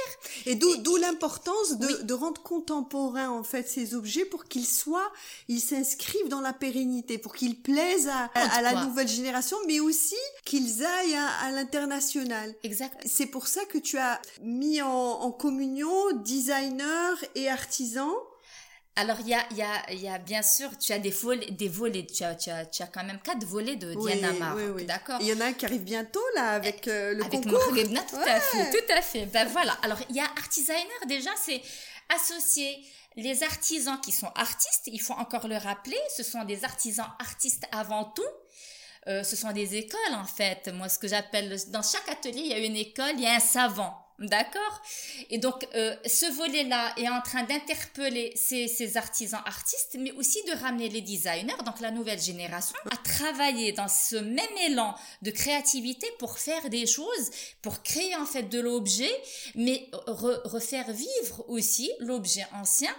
[0.45, 5.11] Et d'où l'importance de, de, rendre contemporain en fait ces objets pour qu'ils soient,
[5.47, 10.15] ils s'inscrivent dans la pérennité, pour qu'ils plaisent à, à, la nouvelle génération, mais aussi
[10.45, 12.55] qu'ils aillent à, à l'international.
[12.63, 13.01] Exact.
[13.05, 18.13] C'est pour ça que tu as mis en, en communion designers et artisans
[18.97, 21.69] alors, il y a, y, a, y a bien sûr, tu as des volets, des
[21.69, 24.57] volets tu, as, tu, as, tu as quand même quatre volets de Diana Mar,
[24.88, 27.62] d'accord Il y en a un qui arrive bientôt, là, avec euh, le avec concours.
[27.69, 29.25] Avec tout à fait, tout à fait.
[29.27, 31.62] Ben voilà, alors il y a Artisaner, déjà, c'est
[32.10, 32.83] associer
[33.15, 37.65] les artisans qui sont artistes, il faut encore le rappeler, ce sont des artisans artistes
[37.71, 38.23] avant tout.
[39.07, 40.69] Euh, ce sont des écoles, en fait.
[40.73, 43.36] Moi, ce que j'appelle, dans chaque atelier, il y a une école, il y a
[43.36, 44.05] un savant.
[44.19, 44.82] D'accord?
[45.30, 50.60] Et donc, euh, ce volet-là est en train d'interpeller ces, artisans artistes, mais aussi de
[50.60, 56.08] ramener les designers, donc la nouvelle génération, à travailler dans ce même élan de créativité
[56.17, 57.30] pour faire des choses,
[57.62, 59.12] pour créer en fait de l'objet,
[59.53, 62.95] mais refaire vivre aussi l'objet ancien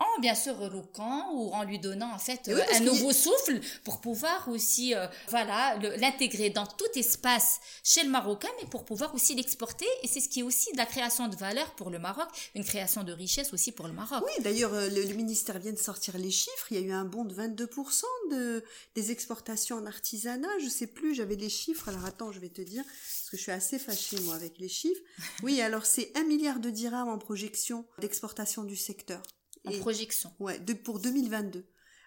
[0.00, 4.00] en bien sûr reloquant ou en lui donnant en fait euh, un nouveau souffle pour
[4.00, 9.34] pouvoir aussi euh, voilà l'intégrer dans tout espace chez le Marocain mais pour pouvoir aussi
[9.36, 9.86] l'exporter.
[10.02, 12.64] Et c'est ce qui est aussi de la création de valeur pour le Maroc une
[12.64, 14.24] création de richesse aussi pour le Maroc.
[14.24, 16.66] Oui d'ailleurs euh, le, ministère vient de sortir les chiffres.
[16.72, 18.02] Il y a eu un bond de 22%
[18.32, 18.64] de
[18.96, 20.48] des exportations en artisanat.
[20.60, 21.88] Je sais plus j'avais les chiffres.
[21.88, 24.68] Alors attends je vais te dire parce que je suis assez fâchée moi avec les
[24.68, 25.02] chiffres.
[25.44, 29.22] Oui alors c'est un milliard de dirhams en projection d'exportation du secteur
[29.64, 30.32] en projection.
[30.40, 31.64] Ouais, de, pour 2022,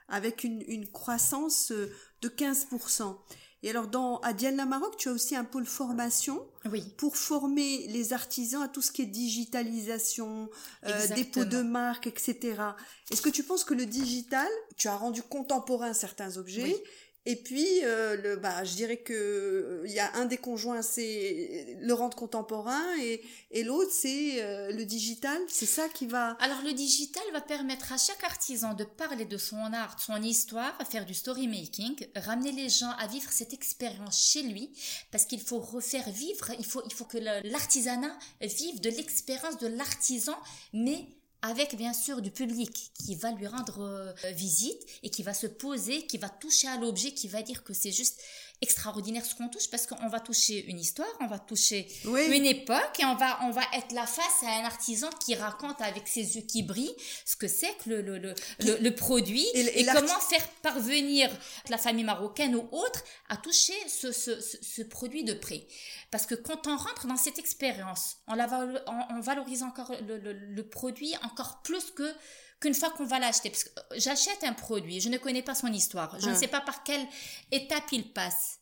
[0.08, 1.91] avec une, une croissance euh,
[2.22, 3.15] de 15%.
[3.63, 6.84] Et alors, dans, à Diane Maroc, tu as aussi un pôle formation oui.
[6.98, 10.50] pour former les artisans à tout ce qui est digitalisation,
[10.86, 12.62] euh, dépôt de marque, etc.
[13.10, 16.84] Est-ce que tu penses que le digital, tu as rendu contemporain certains objets,
[17.29, 21.75] et puis, euh, le, bah, je dirais que il y a un des conjoints, c'est
[21.77, 25.37] le rendre contemporain, et, et l'autre, c'est euh, le digital.
[25.49, 26.37] C'est ça qui va.
[26.39, 30.21] Alors, le digital va permettre à chaque artisan de parler de son art, de son
[30.21, 34.71] histoire, faire du story making, ramener les gens à vivre cette expérience chez lui,
[35.11, 36.51] parce qu'il faut refaire vivre.
[36.57, 40.37] Il faut, il faut que l'artisanat vive de l'expérience de l'artisan,
[40.71, 41.05] mais
[41.47, 45.47] avec bien sûr du public qui va lui rendre euh, visite et qui va se
[45.47, 48.21] poser, qui va toucher à l'objet, qui va dire que c'est juste
[48.62, 53.00] extraordinaire ce qu'on touche parce qu'on va toucher une histoire, on va toucher une époque
[53.00, 56.36] et on va on va être la face à un artisan qui raconte avec ses
[56.36, 58.34] yeux qui brillent ce que c'est que le le, le,
[58.80, 61.30] le, produit et, comment faire parvenir
[61.70, 65.67] la famille marocaine ou autre à toucher ce, ce, ce, produit de près.
[66.12, 68.48] Parce que quand on rentre dans cette expérience, on, la,
[68.88, 72.12] on, on valorise encore le, le, le produit encore plus que
[72.60, 75.56] qu'une fois qu'on va l'acheter, parce que euh, j'achète un produit, je ne connais pas
[75.56, 77.06] son histoire, je ne sais pas par quelle
[77.52, 78.60] étape il passe.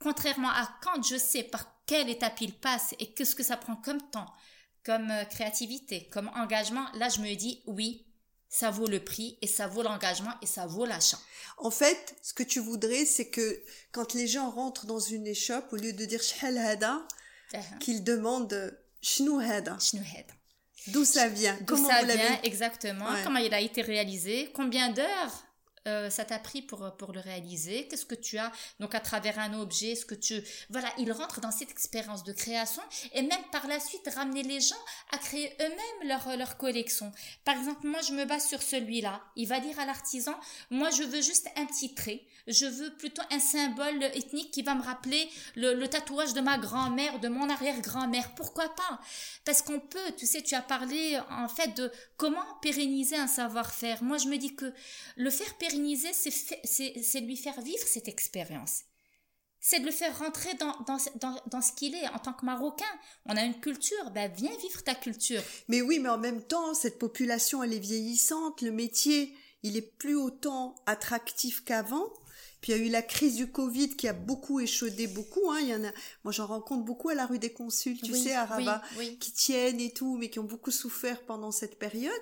[0.00, 3.76] Contrairement à quand je sais par quelle étape il passe et qu'est-ce que ça prend
[3.76, 4.32] comme temps,
[4.84, 8.06] comme euh, créativité, comme engagement, là je me dis oui,
[8.48, 11.18] ça vaut le prix et ça vaut l'engagement et ça vaut l'achat.
[11.58, 15.72] En fait, ce que tu voudrais, c'est que quand les gens rentrent dans une échoppe,
[15.72, 17.06] au lieu de dire shhal hada,
[17.52, 17.78] uh-huh.
[17.78, 19.76] qu'ils demandent shnou hada.
[20.86, 25.47] D'où ça vient D'où ça vient exactement Comment il a été réalisé Combien d'heures
[25.88, 27.88] euh, ça t'a pris pour, pour le réaliser?
[27.88, 29.94] Qu'est-ce que tu as donc à travers un objet?
[29.94, 33.80] Ce que tu voilà, il rentre dans cette expérience de création et même par la
[33.80, 37.12] suite ramener les gens à créer eux-mêmes leur leur collection.
[37.44, 39.22] Par exemple, moi je me base sur celui-là.
[39.36, 40.34] Il va dire à l'artisan,
[40.70, 42.22] moi je veux juste un petit trait.
[42.46, 46.56] Je veux plutôt un symbole ethnique qui va me rappeler le, le tatouage de ma
[46.56, 48.34] grand-mère, de mon arrière-grand-mère.
[48.34, 49.00] Pourquoi pas?
[49.44, 54.02] Parce qu'on peut, tu sais, tu as parlé en fait de comment pérenniser un savoir-faire.
[54.02, 54.72] Moi je me dis que
[55.16, 58.82] le faire pérenniser pérenniser, c'est lui faire vivre cette expérience.
[59.60, 62.44] C'est de le faire rentrer dans, dans, dans, dans ce qu'il est en tant que
[62.44, 62.84] Marocain.
[63.26, 65.42] On a une culture, ben viens vivre ta culture.
[65.66, 69.96] Mais oui, mais en même temps, cette population, elle est vieillissante, le métier, il est
[69.98, 72.06] plus autant attractif qu'avant.
[72.60, 75.50] Puis il y a eu la crise du Covid qui a beaucoup échaudé beaucoup.
[75.50, 75.58] Hein.
[75.60, 75.92] Il y en a,
[76.24, 78.82] moi j'en rencontre beaucoup à la rue des Consuls, tu sais, à Rabat,
[79.20, 82.12] qui tiennent et tout, mais qui ont beaucoup souffert pendant cette période.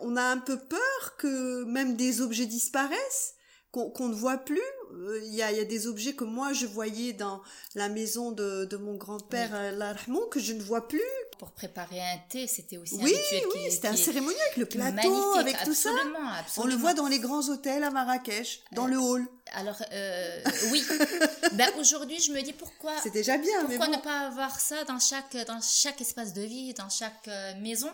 [0.00, 3.34] On a un peu peur que même des objets disparaissent
[3.72, 4.60] qu'on ne voit plus.
[4.92, 7.40] Euh, il y, a, y, a, des objets que moi je voyais dans
[7.76, 9.58] la maison de, de mon grand-père, oui.
[9.80, 11.00] Euh, que je ne vois plus.
[11.38, 15.34] Pour préparer un thé, c'était aussi oui, un Oui, c'était un cérémonial avec le plateau,
[15.34, 15.90] avec tout ça.
[15.90, 16.30] Absolument.
[16.56, 19.26] On le voit dans les grands hôtels à Marrakech, dans le hall.
[19.52, 20.84] Alors, euh, oui.
[21.52, 22.92] ben, Aujourd'hui, je me dis pourquoi.
[23.02, 23.64] C'est déjà bien.
[23.64, 27.54] Pourquoi ne pas avoir ça dans chaque, dans chaque espace de vie, dans chaque euh,
[27.60, 27.90] maison?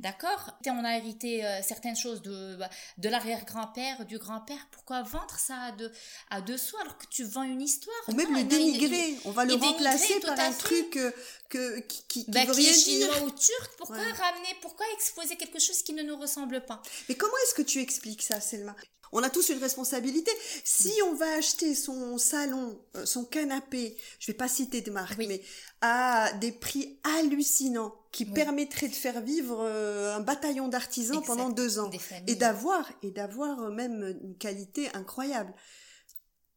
[0.00, 4.66] D'accord On a hérité euh, certaines choses de, bah, de l'arrière-grand-père, du grand-père.
[4.70, 5.92] Pourquoi vendre ça à deux,
[6.30, 7.94] à deux sous alors que tu vends une histoire?
[8.08, 9.18] Ou même le dénigrer.
[9.26, 11.12] On va le remplacer par un truc euh,
[11.50, 13.70] que, qui, qui, bah, veut rien est chinois ou turc.
[13.76, 16.80] Pourquoi ramener, pourquoi exposer quelque chose qui ne nous ressemble pas?
[17.08, 18.74] Mais comment est-ce que tu expliques ça, Selma?
[19.12, 20.30] On a tous une responsabilité.
[20.64, 25.18] Si on va acheter son salon, euh, son canapé, je vais pas citer de marque,
[25.18, 25.42] mais
[25.80, 31.80] à des prix hallucinants qui permettraient de faire vivre euh, un bataillon d'artisans pendant deux
[31.80, 31.90] ans
[32.26, 35.52] et d'avoir et d'avoir euh, même une qualité incroyable.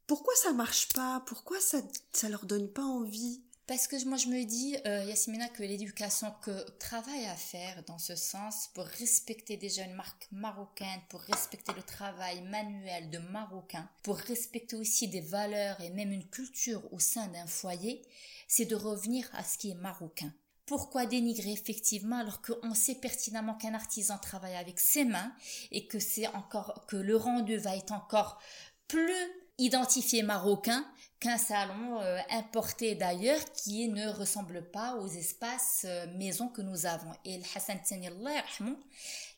[0.06, 1.23] Pourquoi ça marche pas?
[1.25, 1.79] Pourquoi ça
[2.12, 3.41] ça leur donne pas envie?
[3.65, 7.97] Parce que moi je me dis, euh, Yasmina, que l'éducation, que travail à faire dans
[7.97, 13.89] ce sens pour respecter des jeunes marques marocaines, pour respecter le travail manuel de Marocains,
[14.04, 18.02] pour respecter aussi des valeurs et même une culture au sein d'un foyer,
[18.47, 20.34] c'est de revenir à ce qui est marocain.
[20.65, 25.34] Pourquoi dénigrer effectivement alors qu'on sait pertinemment qu'un artisan travaille avec ses mains
[25.71, 28.41] et que c'est encore que le rendu va être encore
[28.88, 29.13] plus
[29.58, 30.86] identifié marocain
[31.23, 36.86] qu'un salon euh, importé d'ailleurs qui ne ressemble pas aux espaces euh, maisons que nous
[36.86, 37.13] avons.
[37.23, 37.79] Et le Hassan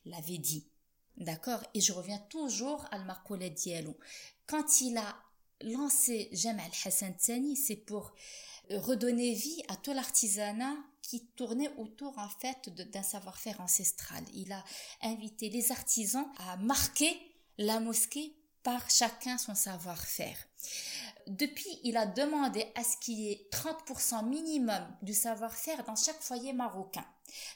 [0.05, 0.65] l'avait dit.
[1.17, 1.61] D'accord?
[1.75, 3.95] Et je reviens toujours à le Diallo.
[4.47, 5.15] Quand il a
[5.61, 8.13] lancé Jamal Hassan Tsani, c'est pour
[8.71, 14.23] redonner vie à tout l'artisanat qui tournait autour en fait d'un savoir-faire ancestral.
[14.33, 14.63] Il a
[15.03, 17.15] invité les artisans à marquer
[17.59, 18.35] la mosquée
[18.65, 20.38] par chacun son savoir-faire.
[21.28, 26.21] Depuis, il a demandé à ce qu'il y ait 30% minimum du savoir-faire dans chaque
[26.21, 27.06] foyer marocain.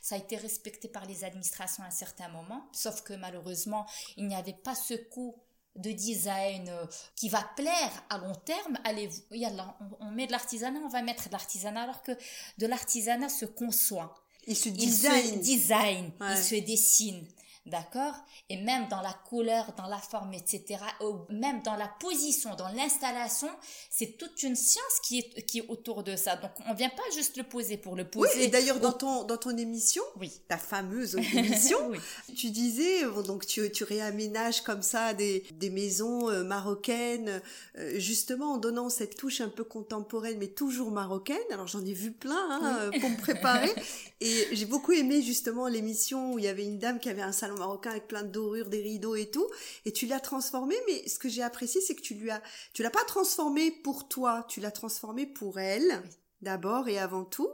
[0.01, 4.27] Ça a été respecté par les administrations à un certain moment, sauf que malheureusement, il
[4.27, 5.35] n'y avait pas ce coût
[5.75, 10.79] de design euh, qui va plaire à long terme, allez, on, on met de l'artisanat,
[10.83, 12.11] on va mettre de l'artisanat alors que
[12.57, 14.13] de l'artisanat se conçoit.
[14.47, 15.21] Il se design.
[15.25, 17.27] Il se design, il se dessine.
[17.69, 18.15] D'accord?
[18.49, 22.69] Et même dans la couleur, dans la forme, etc., ou même dans la position, dans
[22.69, 23.49] l'installation,
[23.89, 26.35] c'est toute une science qui est, qui est autour de ça.
[26.35, 28.31] Donc, on vient pas juste le poser pour le poser.
[28.35, 30.31] Oui, et d'ailleurs, dans ton, dans ton émission, oui.
[30.47, 31.91] ta fameuse émission,
[32.35, 37.41] tu disais, donc tu, tu réaménages comme ça des, des maisons euh, marocaines,
[37.77, 41.37] euh, justement en donnant cette touche un peu contemporaine, mais toujours marocaine.
[41.51, 43.71] Alors, j'en ai vu plein hein, euh, pour me préparer.
[44.21, 47.31] et j'ai beaucoup aimé justement l'émission où il y avait une dame qui avait un
[47.31, 49.47] salon marocain avec plein de dorures, des rideaux et tout,
[49.85, 52.41] et tu l'as transformé, mais ce que j'ai apprécié, c'est que tu lui as,
[52.73, 56.01] tu l'as pas transformé pour toi, tu l'as transformé pour elle
[56.41, 57.49] d'abord et avant tout.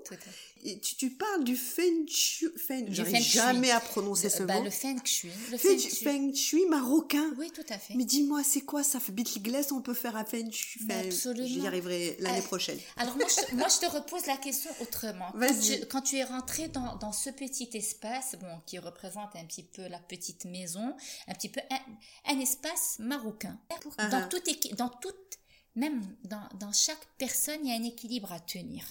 [0.63, 2.49] Et tu, tu, parles du feng shui.
[2.57, 4.63] Feng, J'arrive jamais à prononcer ce bah, mot.
[4.63, 5.29] Le feng shui.
[5.51, 7.33] Le feng, feng, shui marocain.
[7.37, 7.93] Oui, tout à fait.
[7.95, 8.99] Mais dis-moi, c'est quoi ça?
[9.39, 10.81] Glace on peut faire un feng shui.
[10.91, 11.47] absolument.
[11.47, 12.79] J'y arriverai l'année euh, prochaine.
[12.97, 15.31] Alors moi je, moi, je te repose la question autrement.
[15.31, 19.45] Quand tu, quand tu, es rentré dans, dans, ce petit espace, bon, qui représente un
[19.45, 20.95] petit peu la petite maison,
[21.27, 23.59] un petit peu un, un espace marocain.
[23.69, 24.09] Uh-huh.
[24.09, 25.39] Dans, toute, dans toute
[25.75, 28.85] même dans, dans chaque personne, il y a un équilibre à tenir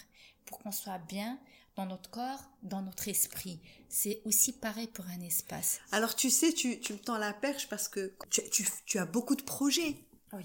[0.44, 1.38] pour qu'on soit bien
[1.76, 3.60] dans notre corps, dans notre esprit.
[3.88, 5.80] C'est aussi pareil pour un espace.
[5.92, 9.06] Alors tu sais, tu, tu me tends la perche parce que tu, tu, tu as
[9.06, 9.96] beaucoup de projets.
[10.32, 10.44] Oui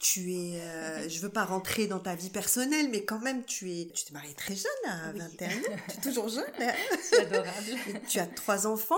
[0.00, 3.70] tu es, euh, je veux pas rentrer dans ta vie personnelle, mais quand même, tu
[3.70, 6.50] es, tu t'es mariée très jeune, à 21 ans, tu es toujours jeune.
[6.58, 6.72] Hein.
[7.02, 8.00] C'est adorable.
[8.08, 8.96] tu as trois enfants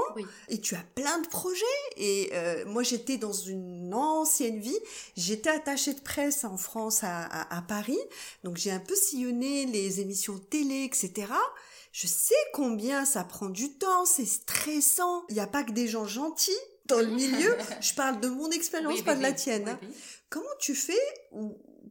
[0.49, 1.65] et tu as plein de projets.
[1.97, 4.79] Et euh, moi, j'étais dans une ancienne vie,
[5.17, 7.99] j'étais attachée de presse en France, à, à, Paris,
[8.45, 11.33] donc j'ai un peu sillonné les émissions télé, etc.
[11.91, 15.25] Je sais combien ça prend du temps, c'est stressant.
[15.31, 16.53] Il n'y a pas que des gens gentils
[16.87, 17.57] dans le milieu.
[17.81, 19.69] Je parle de mon expérience, pas de la tienne.
[19.69, 19.81] Hein.
[20.33, 21.29] Comment tu fais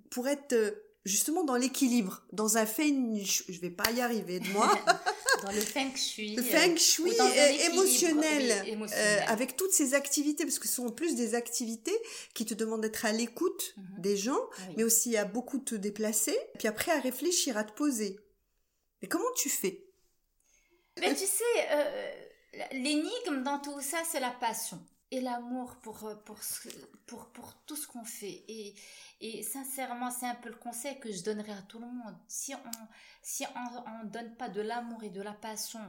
[0.09, 0.71] pour être euh,
[1.05, 4.67] justement dans l'équilibre, dans un fait, je vais pas y arriver de moi,
[5.43, 6.35] Dans le feng shui.
[6.35, 7.13] Le feng shui
[7.67, 9.23] émotionnel, émotionnel.
[9.27, 11.95] avec toutes ces activités, parce que ce sont plus des activités
[12.33, 14.01] qui te demandent d'être à l'écoute mhm.
[14.01, 18.19] des gens, mais aussi à beaucoup te déplacer, puis après à réfléchir, à te poser.
[19.03, 19.85] Mais comment tu fais?
[20.99, 22.11] Mais tu sais, euh,
[22.71, 26.39] l'énigme dans tout ça, c'est la passion et l'amour pour, euh, pour,
[27.27, 28.43] pour, tout ce qu'on fait.
[28.47, 28.75] Et,
[29.19, 32.15] et sincèrement, c'est un peu le conseil que je donnerais à tout le monde.
[32.27, 32.87] Si on
[33.21, 35.81] si on ne donne pas de l'amour et de la passion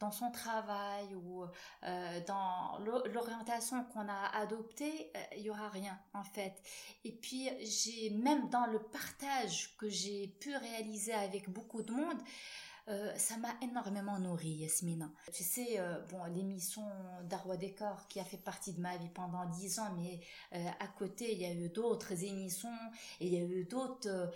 [0.00, 1.44] dans son travail ou
[1.84, 6.60] euh, dans l'orientation qu'on a adoptée, euh, il y aura rien en fait.
[7.04, 12.20] Et puis j'ai même dans le partage que j'ai pu réaliser avec beaucoup de monde,
[12.88, 15.08] euh, ça m'a énormément nourri, Yasmina.
[15.32, 16.82] Tu sais, euh, bon, l'émission
[17.24, 20.20] Darwa Décor qui a fait partie de ma vie pendant dix ans, mais
[20.54, 22.68] euh, à côté, il y a eu d'autres émissions
[23.20, 24.32] et il y a eu d'autres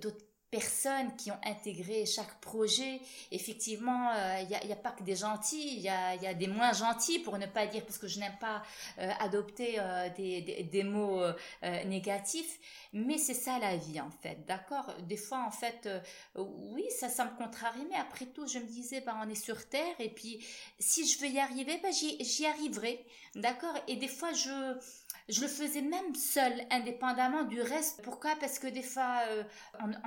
[0.00, 3.00] d'autres personnes qui ont intégré chaque projet.
[3.30, 6.48] Effectivement, il n'y a, a, pas que des gentils, il y a, y a, des
[6.48, 8.62] moins gentils, pour ne pas dire, parce que je n'aime pas
[9.20, 9.78] adopter
[10.16, 11.22] des, des, des, mots
[11.86, 12.58] négatifs.
[12.92, 14.92] Mais c'est ça la vie en fait, d'accord?
[15.08, 16.00] Des fois en fait, euh,
[16.34, 19.68] oui, ça, ça me contrarie, mais après tout, je me disais, bah, on est sur
[19.68, 20.44] Terre et puis
[20.78, 23.04] si je veux y arriver, bah, j'y arriverai,
[23.36, 23.74] d'accord?
[23.86, 24.76] Et des fois, je,
[25.28, 28.02] je le faisais même seul, indépendamment du reste.
[28.02, 28.34] Pourquoi?
[28.40, 29.44] Parce que des fois, euh,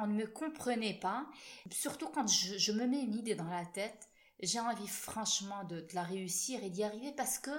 [0.02, 1.26] on, ne me comprenait pas.
[1.72, 4.10] Surtout quand je, me mets une idée dans la tête,
[4.42, 7.52] j'ai envie franchement de, de la réussir et d'y arriver parce que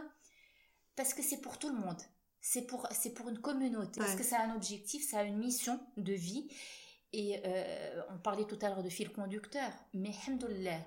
[0.96, 2.00] parce que c'est pour tout le monde
[2.44, 4.00] c'est pour, c'est pour une communauté.
[4.00, 6.46] Parce que c'est un objectif, ça a une mission de vie.
[7.14, 9.70] Et euh, on parlait tout à l'heure de fil conducteur.
[9.94, 10.78] Mais, alhamdoulilah,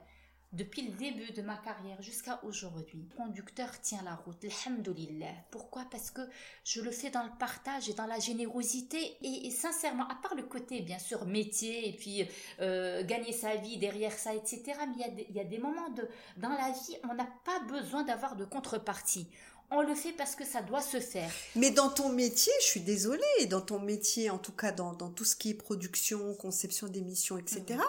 [0.54, 4.44] depuis le début de ma carrière jusqu'à aujourd'hui, le conducteur tient la route.
[4.44, 5.34] Alhamdoulilah.
[5.52, 5.86] Pourquoi?
[5.92, 6.22] Parce que
[6.64, 9.18] je le fais dans le partage et dans la générosité.
[9.22, 12.26] Et, sincèrement, à part le côté, bien sûr, métier et puis
[12.62, 14.64] euh, gagner sa vie derrière ça, etc.
[14.88, 17.60] Mais il y a y a des moments de, dans la vie, on n'a pas
[17.68, 19.28] besoin d'avoir de contrepartie
[19.70, 21.30] on le fait parce que ça doit se faire.
[21.56, 25.26] Mais dans ton métier, je suis désolée, dans ton métier, en tout cas dans, tout
[25.26, 27.80] ce qui est production, conception d'émissions, etc.,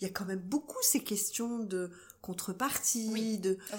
[0.00, 1.90] il y a quand même beaucoup ces questions de
[2.24, 3.76] contrepartie, de ah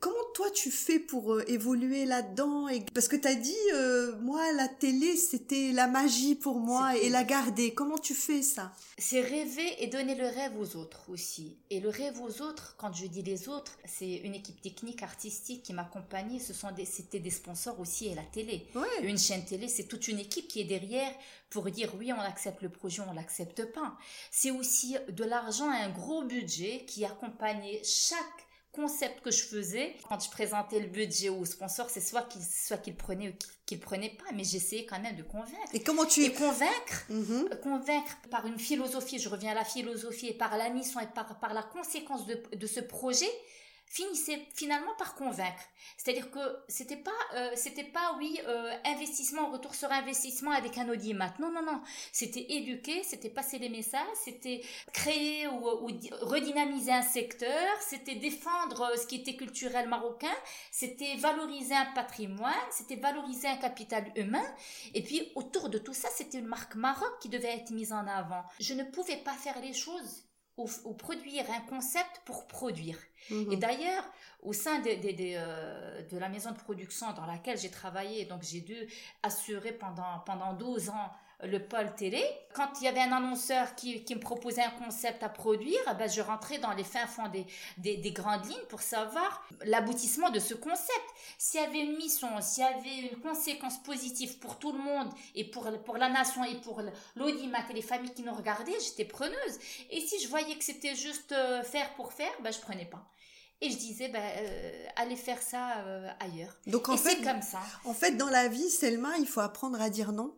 [0.00, 4.16] comment toi tu fais pour euh, évoluer là-dedans et parce que tu as dit euh,
[4.20, 7.74] moi la télé c'était la magie pour moi et la garder.
[7.74, 8.72] Comment tu fais ça?
[8.98, 11.56] C'est rêver et donner le rêve aux autres aussi.
[11.70, 15.62] Et le rêve aux autres, quand je dis les autres, c'est une équipe technique artistique
[15.62, 18.66] qui m'accompagnait, ce sont des c'était des sponsors aussi et la télé.
[19.02, 21.12] Une chaîne télé, c'est toute une équipe qui est derrière
[21.50, 23.96] pour dire oui, on accepte le projet, on l'accepte pas.
[24.30, 30.22] C'est aussi de l'argent, un gros budget qui accompagnait chaque concept que je faisais quand
[30.22, 33.32] je présentais le budget au sponsor c'est soit qu'il soit qu'il prenait ou
[33.64, 37.48] qu'il prenait pas mais j'essayais quand même de convaincre et comment tu et convaincre mhm.
[37.62, 41.40] convaincre par une philosophie je reviens à la philosophie et par la mission et par
[41.40, 43.30] par la conséquence de, de ce projet
[43.88, 45.62] finissait finalement par convaincre.
[45.96, 50.88] C'est-à-dire que c'était pas, euh, c'était pas oui euh, investissement retour sur investissement avec un
[50.88, 51.34] audimat.
[51.38, 51.80] Non non non,
[52.12, 54.62] c'était éduquer, c'était passer les messages, c'était
[54.92, 55.88] créer ou,
[56.20, 60.36] redynamiser un secteur, c'était défendre euh, ce qui était culturel marocain,
[60.70, 64.44] c'était valoriser un patrimoine, c'était valoriser un capital humain.
[64.94, 68.06] Et puis autour de tout ça, c'était une marque Maroc qui devait être mise en
[68.06, 68.42] avant.
[68.60, 70.27] Je ne pouvais pas faire les choses
[70.58, 72.98] ou, produire un concept pour produire.
[73.30, 73.52] Mhm.
[73.52, 74.04] Et d'ailleurs,
[74.42, 78.60] au sein de, euh, de, la maison de production dans laquelle j'ai travaillé, donc j'ai
[78.60, 78.88] dû
[79.22, 81.10] assurer pendant, pendant 12 ans
[81.44, 82.24] le pôle télé.
[82.52, 85.94] Quand il y avait un annonceur qui, qui me proposait un concept à produire, eh
[85.94, 90.30] ben je rentrais dans les fins fonds des, des, des grandes lignes pour savoir l'aboutissement
[90.30, 91.06] de ce concept.
[91.38, 95.08] S'il y avait une mission, s'il y avait une conséquence positive pour tout le monde
[95.36, 96.82] et pour, pour la nation et pour
[97.14, 99.58] l'audimat et les familles qui nous regardaient, j'étais preneuse.
[99.90, 103.06] Et si je voyais que c'était juste euh, faire pour faire, ben je prenais pas.
[103.60, 106.56] Et je disais, ben, euh, allez faire ça euh, ailleurs.
[106.66, 107.60] Donc en et fait, comme ça.
[107.84, 110.32] En fait, dans la vie, Selma, il faut apprendre à dire non.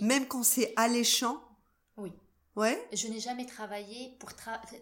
[0.00, 1.42] Même quand c'est alléchant
[1.96, 2.12] Oui.
[2.56, 2.88] Ouais.
[2.92, 4.30] Je n'ai jamais travaillé pour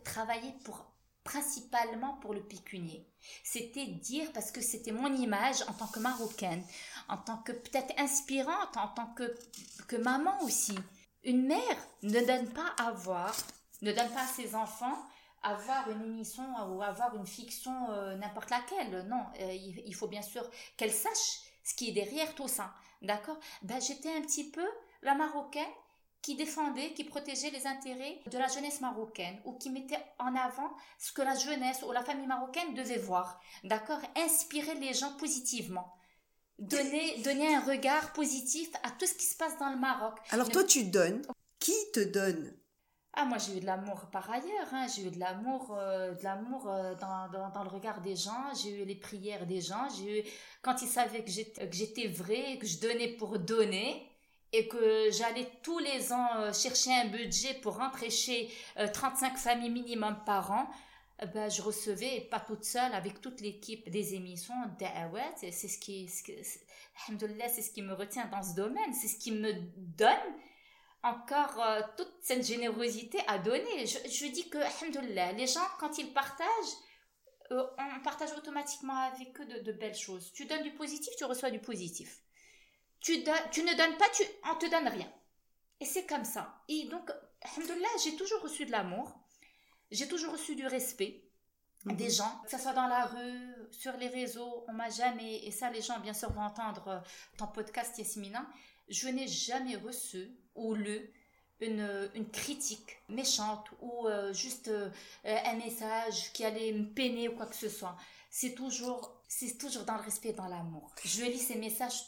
[0.05, 0.85] travailler pour
[1.25, 3.07] principalement pour le pécunier.
[3.45, 6.65] C'était dire parce que c'était mon image en tant que marocaine,
[7.09, 9.35] en tant que peut-être inspirante, en tant que,
[9.87, 10.77] que maman aussi.
[11.23, 13.37] Une mère ne donne pas à voir,
[13.83, 14.99] ne donne pas à ses enfants
[15.43, 19.07] avoir une émission ou avoir une fiction euh, n'importe laquelle.
[19.09, 22.75] Non, euh, il, faut bien sûr qu'elle sache ce qui est derrière tout ça.
[23.03, 23.39] D'accord?
[23.63, 24.67] Ben, J'étais un petit peu
[25.03, 25.65] la marocaine
[26.23, 30.71] qui défendait, qui protégeait les intérêts de la jeunesse marocaine ou qui mettait en avant
[30.99, 33.41] ce que la jeunesse ou la famille marocaine devait voir.
[33.65, 34.01] D'accord?
[34.17, 35.95] Inspirer les gens positivement.
[36.59, 40.19] Donner, donner un regard positif à tout ce qui se passe dans le Maroc.
[40.31, 41.23] Alors toi, tu donnes.
[41.59, 42.55] Qui te donne?
[43.15, 44.87] Ah, moi j'ai eu de l'amour par ailleurs, hein.
[44.95, 48.55] j'ai eu de l'amour, euh, de l'amour euh, dans, dans, dans, le regard des gens,
[48.55, 50.25] j'ai eu les prières des gens, j'ai eu
[50.63, 54.10] quand ils savaient que j'étais, que j'étais vrai, que je donnais pour donner
[54.53, 58.51] et que j'allais tous les ans euh, chercher un budget pour rentrer chez
[58.93, 60.71] 35 familles minimum par an.
[61.35, 64.55] Ben, je recevais, pas toute seule, avec toute l'équipe des émissions,
[65.37, 69.53] c'est ce qui, c'est ce qui me retient dans ce domaine, c'est ce qui me
[69.77, 70.35] donne
[71.03, 73.87] encore euh, toute cette générosité à donner.
[73.87, 74.59] Je, dis que,
[75.37, 76.47] les gens, quand ils partagent,
[77.53, 80.33] euh, on partage automatiquement avec eux de, belles choses.
[80.33, 82.23] Tu donnes du positif, tu reçois du positif.
[83.01, 85.11] Tu, tu ne donnes pas, tu, on te donne rien.
[85.81, 86.63] Et c'est comme ça.
[86.69, 87.11] Et donc,
[87.43, 89.19] alhamdoulilah, j'ai toujours reçu de l'amour.
[89.91, 91.25] J'ai toujours reçu du respect
[91.87, 92.11] des mhm.
[92.11, 95.71] gens, que ce soit dans la rue, sur les réseaux, on m'a jamais, et ça
[95.71, 96.99] les gens bien sûr vont entendre euh,
[97.39, 98.47] ton podcast Yasmina,
[98.89, 101.11] je n'ai jamais reçu ou lu
[101.61, 104.91] une, une critique méchante ou euh, juste euh,
[105.25, 107.97] un message qui allait me peiner ou quoi que ce soit.
[108.31, 110.95] C'est toujours, c'est toujours dans le respect, dans l'amour.
[111.05, 112.05] Je lis ces messages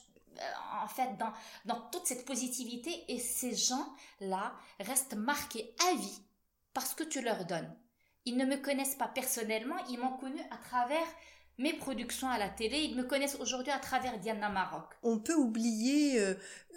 [0.82, 1.32] en fait dans,
[1.64, 6.20] dans toute cette positivité et ces gens-là restent marqués à vie
[6.74, 7.74] parce que tu leur donnes.
[8.24, 11.06] Ils ne me connaissent pas personnellement, ils m'ont connu à travers
[11.58, 14.84] mes productions à la télé, ils me connaissent aujourd'hui à travers Diana Maroc.
[15.02, 16.34] On peut oublier euh,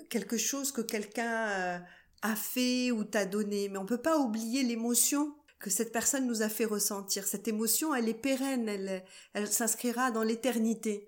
[0.09, 1.79] quelque chose que quelqu'un euh,
[2.21, 6.41] a fait ou t'a donné, mais on peut pas oublier l'émotion que cette personne nous
[6.41, 7.25] a fait ressentir.
[7.25, 9.03] Cette émotion, elle est pérenne, elle,
[9.33, 11.07] elle s'inscrira dans l'éternité.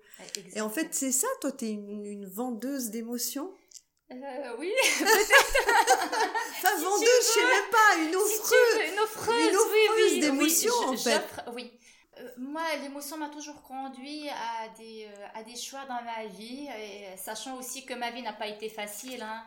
[0.54, 3.52] Et en fait, c'est ça, toi, tu es une vendeuse d'émotions?
[4.10, 4.72] Euh, oui,
[5.02, 8.90] enfin, vendeuse, je sais même pas, une offreuse.
[8.90, 11.22] une offreuse, une offreuse oui, d'émotions, en fait.
[11.52, 11.70] Oui.
[12.18, 16.68] Euh, moi, l'émotion m'a toujours conduit à des, euh, à des choix dans ma vie,
[16.80, 19.22] et sachant aussi que ma vie n'a pas été facile.
[19.22, 19.44] Hein,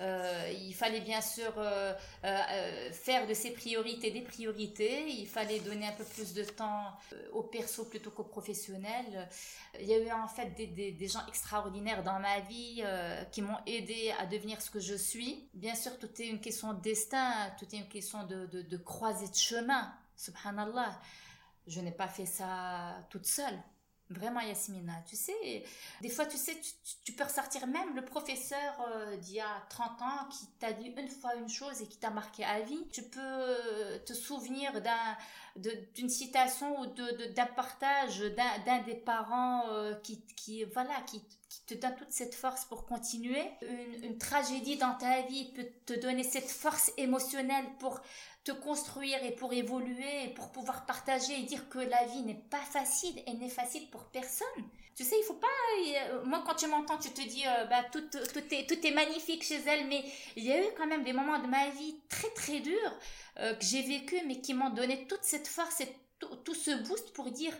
[0.00, 5.08] euh, il fallait bien sûr euh, euh, faire de ses priorités des priorités.
[5.08, 6.92] Il fallait donner un peu plus de temps
[7.32, 9.28] au perso plutôt qu'au professionnel.
[9.80, 12.82] Il y a eu en fait des, des, des gens extraordinaires dans ma vie
[13.32, 15.48] qui m'ont aidé à devenir ce que je suis.
[15.54, 18.76] Bien sûr, tout est une question de destin, tout est une question de, de, de
[18.76, 19.92] croisée de chemin.
[20.16, 21.00] Subhanallah.
[21.66, 23.58] Je n'ai pas fait ça toute seule.
[24.10, 25.64] Vraiment, Yasmina, tu sais,
[26.02, 26.54] des fois, tu sais,
[27.04, 30.92] tu, peux ressortir même le professeur euh, d'il y a 30 ans qui t'a dit
[30.94, 32.86] une fois une chose et qui t'a marqué à vie.
[32.92, 35.16] Tu peux euh, te souvenir d'un,
[35.94, 41.60] d'une citation ou de, d'un partage d'un, des parents euh, qui, qui, voilà, qui, qui,
[41.66, 43.42] te donne toute cette force pour continuer.
[43.62, 48.02] Une, une tragédie dans ta vie peut te donner cette force émotionnelle pour
[48.44, 52.42] te construire et pour évoluer et pour pouvoir partager et dire que la vie n'est
[52.50, 54.46] pas facile et n'est facile pour personne.
[54.94, 55.48] Tu sais, il faut pas.
[55.78, 58.92] Euh, moi, quand tu m'entends, tu te dis, euh, bah, tout, tout, est, tout est
[58.92, 60.04] magnifique chez elle, mais
[60.36, 62.98] il y a eu quand même des moments de ma vie très très durs
[63.40, 65.88] euh, que j'ai vécu, mais qui m'ont donné toute cette force et
[66.20, 67.52] tout, ce boost pour dire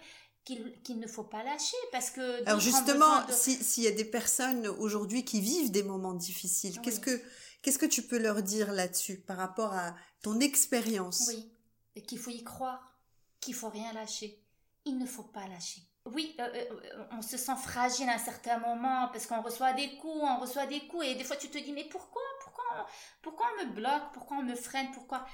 [0.44, 2.46] qu'il ne faut pas lâcher parce que.
[2.46, 7.20] Alors justement, s'il y a des personnes aujourd'hui qui vivent des moments difficiles, qu'est-ce que
[7.64, 11.52] Qu'est-ce que tu peux leur dire là-dessus par rapport à ton expérience Oui,
[11.94, 12.98] et qu'il faut y croire,
[13.40, 14.42] qu'il faut rien lâcher.
[14.86, 15.82] Il ne faut pas lâcher.
[16.06, 19.96] Oui, euh, euh, on se sent fragile à un certain moment parce qu'on reçoit des
[19.96, 22.86] coups, on reçoit des coups et des fois tu te dis mais pourquoi, pourquoi,
[23.22, 25.26] pourquoi on me bloque, pourquoi on me freine, pourquoi?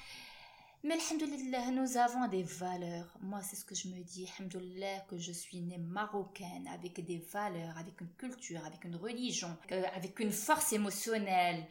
[0.82, 3.14] Mais alhamdoulilah, nous avons des valeurs.
[3.20, 4.26] Moi, c'est ce que je me dis.
[4.38, 9.54] Alhamdoulilah, que je suis née marocaine avec des valeurs, avec une culture, avec une religion,
[9.72, 11.66] euh, avec une force émotionnelle.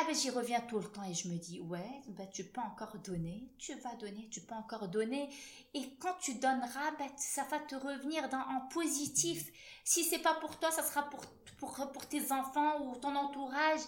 [0.00, 2.60] Ah ben j'y reviens tout le temps et je me dis ouais ben tu peux
[2.60, 5.28] encore donner, tu vas donner, tu peux encore donner
[5.74, 9.50] et quand tu donneras ben ça va te revenir dans, en positif.
[9.82, 11.26] Si c'est pas pour toi, ça sera pour,
[11.58, 13.80] pour, pour tes enfants ou ton entourage.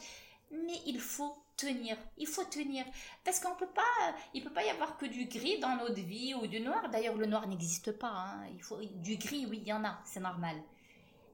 [0.51, 2.85] Mais il faut tenir, il faut tenir
[3.25, 6.35] parce qu'on peut pas, il peut pas y avoir que du gris dans notre vie
[6.35, 6.91] ou du noir.
[6.91, 8.11] D'ailleurs le noir n'existe pas.
[8.11, 8.49] Hein.
[8.53, 10.61] Il faut du gris, oui il y en a, c'est normal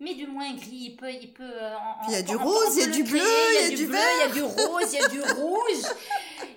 [0.00, 0.90] mais du moins gris.
[0.90, 1.42] Il peut, il peut.
[1.44, 1.74] Euh,
[2.08, 4.00] il y a du rose, il y a du bleu, il y a du vert,
[4.16, 5.84] il y a du rose, il y a du rouge.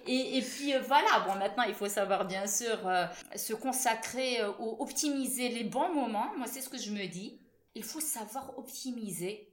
[0.08, 1.26] Et, et puis euh, voilà.
[1.28, 6.32] Bon, maintenant il faut savoir bien sûr euh, se consacrer ou optimiser les bons moments.
[6.38, 7.40] Moi, c'est ce que je me dis.
[7.76, 9.46] Il faut savoir optimiser.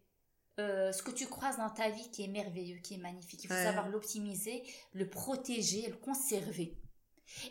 [0.59, 3.45] ce que tu croises dans ta vie qui est merveilleux, qui est magnifique.
[3.45, 4.63] Il faut savoir l'optimiser,
[4.95, 6.75] le protéger, le conserver.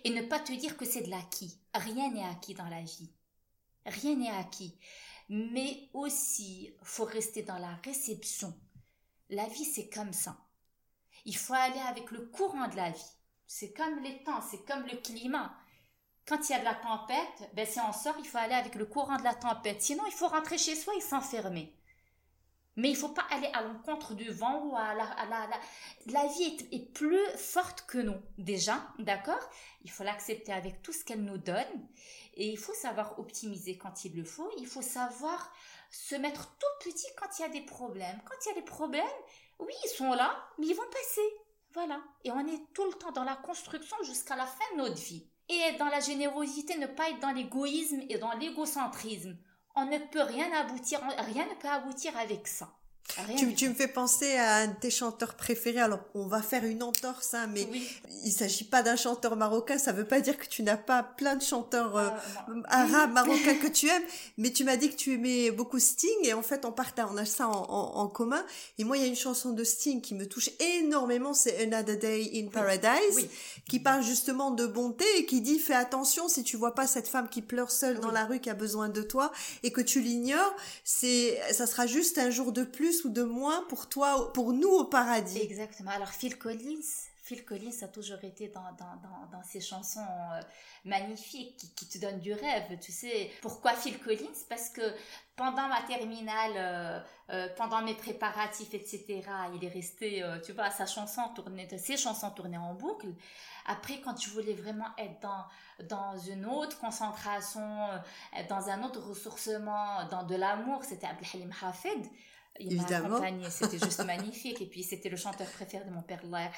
[0.03, 1.59] Et ne pas te dire que c'est de l'acquis.
[1.73, 3.11] Rien n'est acquis dans la vie.
[3.85, 4.75] Rien n'est acquis
[5.29, 8.53] mais aussi faut rester dans la réception.
[9.29, 10.37] La vie, c'est comme ça.
[11.25, 13.15] Il faut aller avec le courant de la vie.
[13.47, 15.55] C'est comme les temps, c'est comme le climat.
[16.27, 18.75] Quand il y a de la tempête, ben si on sort, il faut aller avec
[18.75, 19.81] le courant de la tempête.
[19.81, 21.75] Sinon, il faut rentrer chez soi et s'enfermer.
[22.77, 25.49] Mais il faut pas aller à l'encontre du vent ou à la, la,
[26.07, 29.49] la, vie est, est, plus forte que nous, déjà, d'accord?
[29.83, 31.87] Il faut l'accepter avec tout ce qu'elle nous donne.
[32.35, 34.49] Et il faut savoir optimiser quand il le faut.
[34.57, 35.53] Il faut savoir
[35.89, 38.21] se mettre tout petit quand il y a des problèmes.
[38.25, 39.03] Quand il y a des problèmes,
[39.59, 41.21] oui, ils sont là, mais ils vont passer.
[41.73, 42.01] Voilà.
[42.23, 45.29] Et on est tout le temps dans la construction jusqu'à la fin de notre vie.
[45.47, 49.37] Et être dans la générosité, ne pas être dans l'égoïsme et dans l'égocentrisme.
[49.75, 52.73] On ne peut rien aboutir, rien ne peut aboutir avec ça.
[53.37, 55.79] Tu, tu, me fais penser à un de tes chanteurs préférés.
[55.79, 57.67] Alors, on va faire une entorse, hein, mais
[58.25, 59.77] il s'agit pas d'un chanteur marocain.
[59.77, 62.09] Ça veut pas dire que tu n'as pas plein de chanteurs euh,
[62.49, 64.03] euh, arabes, marocains que tu aimes.
[64.37, 67.17] Mais tu m'as dit que tu aimais beaucoup Sting et en fait, on partage, on
[67.17, 68.43] a ça en, en, commun.
[68.79, 71.33] Et moi, il y a une chanson de Sting qui me touche énormément.
[71.33, 73.29] C'est Another Day in Paradise,
[73.69, 77.07] qui parle justement de bonté et qui dit fais attention si tu vois pas cette
[77.07, 79.31] femme qui pleure seule dans la rue qui a besoin de toi
[79.63, 83.63] et que tu l'ignores, c'est, ça sera juste un jour de plus ou de moins
[83.63, 85.39] pour toi, pour nous au paradis.
[85.39, 85.91] Exactement.
[85.91, 86.81] Alors Phil Collins,
[87.25, 90.41] Phil Collins a toujours été dans, dans, dans, ses chansons euh,
[90.83, 92.77] magnifiques qui, te donnent du rêve.
[92.79, 94.45] Tu sais pourquoi Phil Collins?
[94.47, 94.83] Parce que
[95.35, 96.99] pendant ma terminale, euh,
[97.31, 99.23] euh, pendant mes préparatifs, etc.,
[99.55, 103.07] il est resté, tu vois, sa chanson tournait, ses chansons tournaient en boucle.
[103.65, 105.45] Après, quand je voulais vraiment être dans,
[105.87, 107.89] dans une autre concentration,
[108.47, 112.05] dans un autre ressourcement, dans de l'amour, c'était Abdelhalim Hafed.
[112.59, 114.61] Il m'a accompagné, c'était juste magnifique.
[114.61, 116.49] Et puis c'était le chanteur préféré de mon père, Allah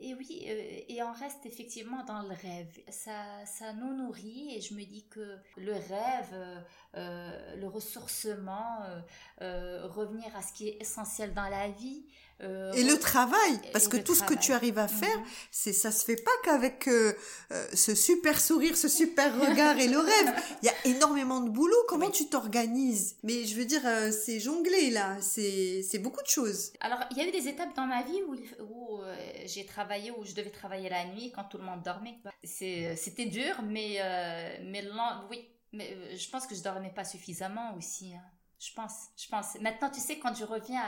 [0.00, 2.80] Et oui, euh, et on reste effectivement dans le rêve.
[2.88, 6.60] Ça, ça nous nourrit et je me dis que le rêve, euh,
[6.96, 8.78] euh, le ressourcement,
[9.38, 12.04] revenir à ce qui est essentiel dans la vie,
[12.42, 15.24] euh, et le travail, parce que tout ce que tu arrives à faire, mhm.
[15.50, 17.12] c'est ça se fait pas qu'avec euh,
[17.52, 20.32] euh, ce super sourire, ce super regard et le rêve.
[20.62, 21.76] Il y a énormément de boulot.
[21.88, 23.16] Comment tu t'organises?
[23.22, 23.82] Mais je veux dire,
[24.12, 26.72] c'est jongler là, c'est c'est beaucoup de choses.
[26.80, 29.00] Alors il y a eu des étapes dans ma vie où, où
[29.44, 32.18] j'ai travaillé, où je devais travailler la nuit quand tout le monde dormait.
[32.42, 33.98] C'était dur, mais
[34.64, 34.84] mais
[35.30, 38.14] oui, mais je pense que je dormais pas suffisamment aussi.
[38.14, 38.22] Hein.
[38.60, 39.58] Je pense, je pense.
[39.60, 40.82] Maintenant, tu sais, quand je reviens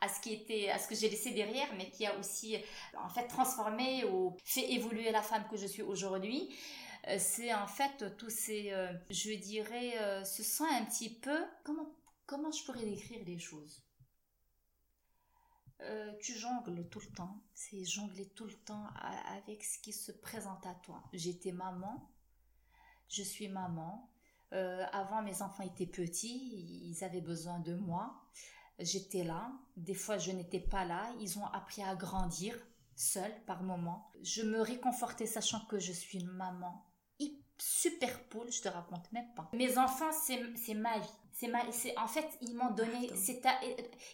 [0.00, 2.56] à, ce qui était, à ce que j'ai laissé derrière, mais qui a aussi,
[2.96, 6.54] en fait, transformé ou fait évoluer la femme que je suis aujourd'hui,
[7.08, 11.44] euh, c'est en fait tous ces, euh, je dirais, euh, ce sont un petit peu,
[11.64, 11.92] comment,
[12.26, 13.82] comment je pourrais décrire les choses?
[16.20, 18.86] Tu jongles tout le temps, c'est jongler tout le temps
[19.38, 21.02] avec ce qui se présente à toi.
[21.14, 22.12] J'étais maman,
[23.08, 24.09] je suis maman,
[24.52, 28.22] euh, avant, mes enfants étaient petits, ils avaient besoin de moi.
[28.78, 29.52] J'étais là.
[29.76, 31.12] Des fois, je n'étais pas là.
[31.20, 32.54] Ils ont appris à grandir
[32.96, 34.10] seuls par moments.
[34.22, 36.86] Je me réconfortais sachant que je suis une maman
[37.60, 39.50] super poule, je te raconte même pas.
[39.52, 41.08] Mes enfants, c'est ma vie.
[41.32, 41.60] C'est ma,
[41.96, 43.40] en fait, ils m'ont donné, c'est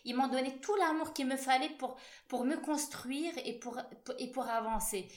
[0.04, 1.96] ils m'ont donné tout l'amour qu'il me fallait pour,
[2.28, 3.80] pour me construire et pour,
[4.18, 5.08] et pour avancer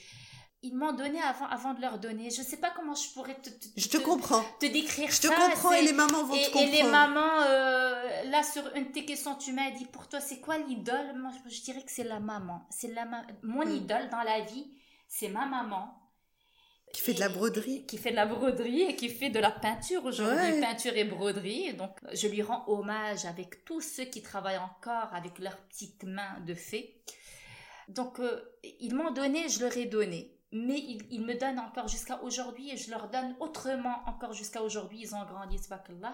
[0.62, 2.30] ils m'ont donné avant, avant de leur donner.
[2.30, 4.44] Je sais pas comment je pourrais te, je te, comprends.
[4.58, 6.68] te décrire je te comprends et les mamans vont te comprendre.
[6.68, 10.20] Et les mamans, euh, là sur une de tes questions, tu m'as dit pour toi
[10.20, 11.16] c'est quoi l'idole?
[11.16, 12.66] Moi je, dirais que c'est la maman.
[12.70, 13.06] C'est la
[13.42, 13.74] mon hmm.
[13.74, 14.70] idole dans la vie,
[15.08, 15.96] c'est ma maman.
[16.92, 17.86] Qui fait de la broderie.
[17.86, 21.72] Qui fait de la broderie et qui fait de la peinture aujourd'hui, peinture et broderie.
[21.74, 26.40] Donc je lui rends hommage avec tous ceux qui travaillent encore avec leurs petites mains
[26.46, 27.00] de fée.
[27.88, 28.42] Donc euh,
[28.80, 30.78] ils m'ont donné, je leur ai donné mais
[31.10, 35.00] ils, me donnent encore jusqu'à aujourd'hui et je leur donne autrement encore jusqu'à aujourd'hui.
[35.02, 35.58] Ils ont grandi,
[36.00, 36.12] là.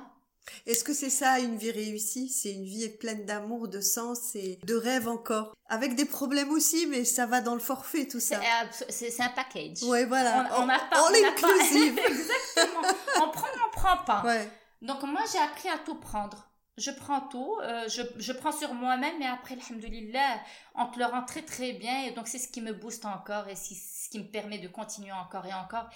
[0.66, 2.28] Est-ce que c'est ça une vie réussie?
[2.28, 6.86] C'est une vie pleine d'amour, de sens et de rêve encore Avec des problèmes aussi,
[6.86, 8.40] mais ça va dans le forfait tout ça.
[8.88, 9.82] C'est un package.
[9.82, 10.48] Ouais, voilà.
[10.58, 11.10] On, n'a pas.
[11.12, 12.82] Exactement.
[13.22, 14.22] on prend, on prend pas.
[14.24, 14.48] Ouais.
[14.82, 16.46] Donc moi j'ai appris à tout prendre
[16.78, 20.40] je prends tout, euh, je, je, prends sur moi-même et après, alhamdoulilah,
[20.74, 23.48] on te le rend très très bien et donc c'est ce qui me booste encore
[23.48, 23.56] et
[24.06, 25.88] ce qui me permet de continuer encore et encore.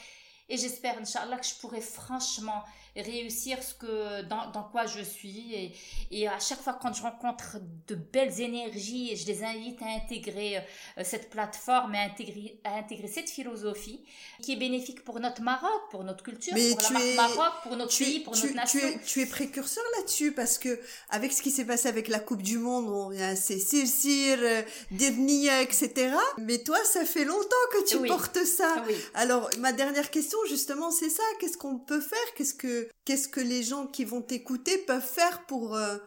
[0.49, 2.65] Et j'espère, Inch'Allah, que je pourrai franchement
[2.97, 5.55] réussir ce que, dans, dans quoi je suis.
[5.55, 5.73] Et,
[6.11, 10.59] et, à chaque fois quand je rencontre de belles énergies, je les invite à intégrer
[10.59, 14.05] euh, cette plateforme, à intégrer, à intégrer cette philosophie
[14.43, 18.21] qui est bénéfique pour notre Maroc, pour notre culture, pour la Maroc, pour notre pays,
[18.21, 18.81] pour notre nation.
[18.81, 20.81] Tu es, tu es précurseur là-dessus parce que
[21.11, 24.63] avec ce qui s'est passé avec la Coupe du Monde, on a ces Sir, euh,
[24.91, 26.15] Devnia, etc.
[26.39, 28.85] Mais toi, ça fait longtemps que tu portes ça.
[29.15, 31.23] Alors, ma dernière question, justement, c'est ça.
[31.39, 32.19] Qu'est-ce qu'on peut faire?
[32.37, 35.99] Qu'est-ce que qu'est-ce que les gens qui vont t'écouter peuvent faire pour euh,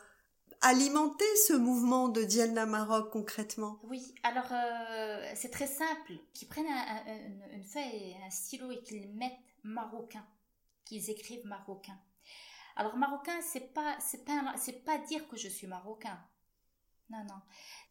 [0.62, 3.80] alimenter ce mouvement de Diana Maroc concrètement?
[3.84, 6.14] Oui, alors euh, c'est très simple.
[6.34, 6.66] Qu'ils prennent
[7.54, 10.26] une feuille et un stylo et qu'ils mettent marocain,
[10.86, 12.00] qu'ils écrivent marocain.
[12.76, 16.20] Alors marocain, c'est pas c'est pas c'est pas dire que je suis marocain.
[17.10, 17.42] Non non,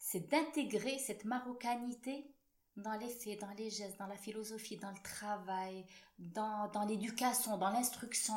[0.00, 2.34] c'est d'intégrer cette marocanité
[2.76, 5.84] dans les faits, dans les gestes, dans la philosophie, dans le travail,
[6.18, 8.34] dans, dans l'éducation, dans l'instruction,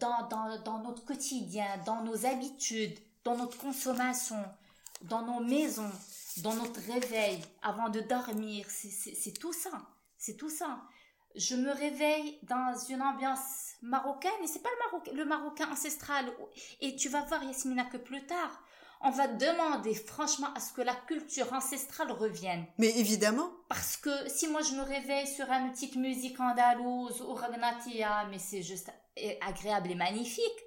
[0.00, 4.42] dans, dans, dans notre quotidien, dans nos habitudes, dans notre consommation,
[5.02, 5.90] dans nos maisons,
[6.38, 8.66] dans notre réveil, avant de dormir.
[8.70, 9.70] C'est tout ça.
[10.16, 10.80] C'est tout ça.
[11.36, 16.32] Je me réveille dans une ambiance marocaine, et c'est pas le marocain, le marocain ancestral.
[16.80, 18.62] Et tu vas voir, Yasmina, que plus tard,
[19.00, 22.64] on va demander franchement à ce que la culture ancestrale revienne.
[22.78, 23.50] Mais évidemment.
[23.68, 28.38] Parce que si moi je me réveille sur une petite musique andalouse ou ragnatia, mais
[28.38, 28.90] c'est juste
[29.40, 30.62] agréable et magnifique,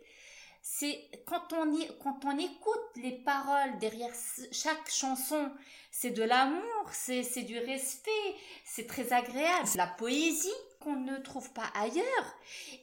[0.61, 4.13] c'est quand on, quand on écoute les paroles derrière
[4.51, 5.51] chaque chanson,
[5.89, 9.67] c'est de l'amour, c'est du respect, c'est très agréable.
[9.75, 12.36] La poésie qu'on ne trouve pas ailleurs.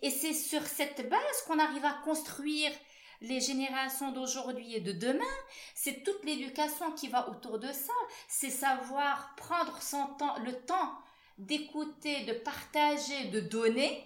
[0.03, 2.73] Et c'est sur cette base qu'on arrive à construire
[3.21, 5.35] les générations d'aujourd'hui et de demain,
[5.75, 7.93] c'est toute l'éducation qui va autour de ça.
[8.29, 10.93] C'est savoir prendre son temps, le temps
[11.39, 14.05] d'écouter, de partager, de donner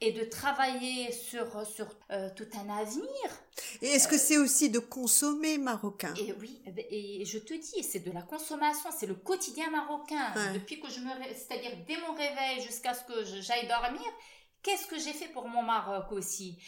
[0.00, 3.08] et de travailler sur, sur euh, tout un avenir.
[3.82, 6.12] Et est-ce que c'est aussi de consommer marocain?
[6.14, 9.70] Et oui, eh ben, et je te dis, c'est de la consommation, c'est le quotidien
[9.70, 10.32] marocain.
[10.54, 14.02] Depuis que je me, c'est-à-dire dès mon réveil jusqu'à ce que j'aille dormir,
[14.62, 16.58] qu'est-ce que j'ai fait pour mon Maroc aussi?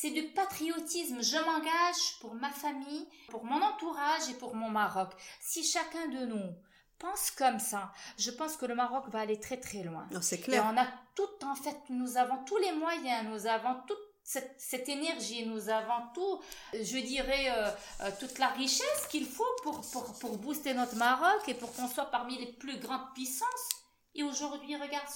[0.00, 1.22] C'est du patriotisme.
[1.22, 5.10] Je m'engage pour ma famille, pour mon entourage et pour mon Maroc.
[5.40, 6.54] Si chacun de nous
[6.98, 10.06] pense comme ça, je pense que le Maroc va aller très très loin.
[10.10, 10.64] Non, c'est clair.
[10.64, 14.88] Et on a tout, en fait, nous avons tous les moyens, nous avons toute cette,
[14.88, 16.40] énergie, nous avons tout,
[16.72, 17.70] je dirais, euh,
[18.02, 21.88] euh, toute la richesse qu'il faut pour, pour, pour booster notre Maroc et pour qu'on
[21.88, 23.79] soit parmi les plus grandes puissances
[24.14, 25.06] et aujourd'hui, regarde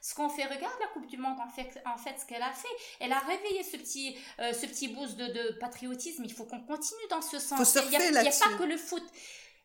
[0.00, 0.44] ce qu'on fait.
[0.44, 2.68] Regarde la Coupe du Monde, en fait, en fait ce qu'elle a fait.
[2.98, 6.24] Elle a réveillé ce petit, euh, ce petit boost de, de, patriotisme.
[6.24, 7.74] Il faut qu'on continue dans ce sens.
[7.76, 9.04] il n'y a, a, pas que le foot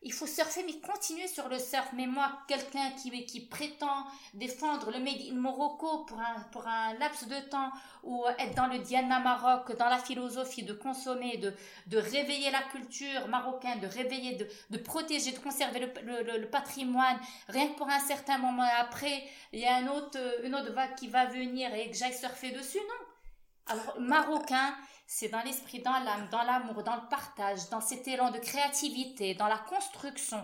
[0.02, 1.88] il faut surfer, mais continuer sur le surf.
[1.94, 6.94] Mais moi, quelqu'un qui, qui prétend défendre le Made in Morocco pour un, pour un
[6.96, 7.72] laps de temps
[8.04, 11.54] ou être dans le Diana Maroc, dans la philosophie de consommer, de,
[11.88, 17.20] de réveiller la culture marocaine, de réveiller, de, de protéger, de conserver le, le, patrimoine,
[17.48, 19.24] rien que pour un certain moment après,
[19.54, 22.52] il y a un autre, une autre vague qui va venir et que j'aille surfer
[22.52, 23.06] dessus, non.
[23.68, 24.76] Alors, marocain,
[25.08, 29.36] c'est dans l'esprit, dans l'âme, dans l'amour, dans le partage, dans cet élan de créativité,
[29.36, 30.44] dans la construction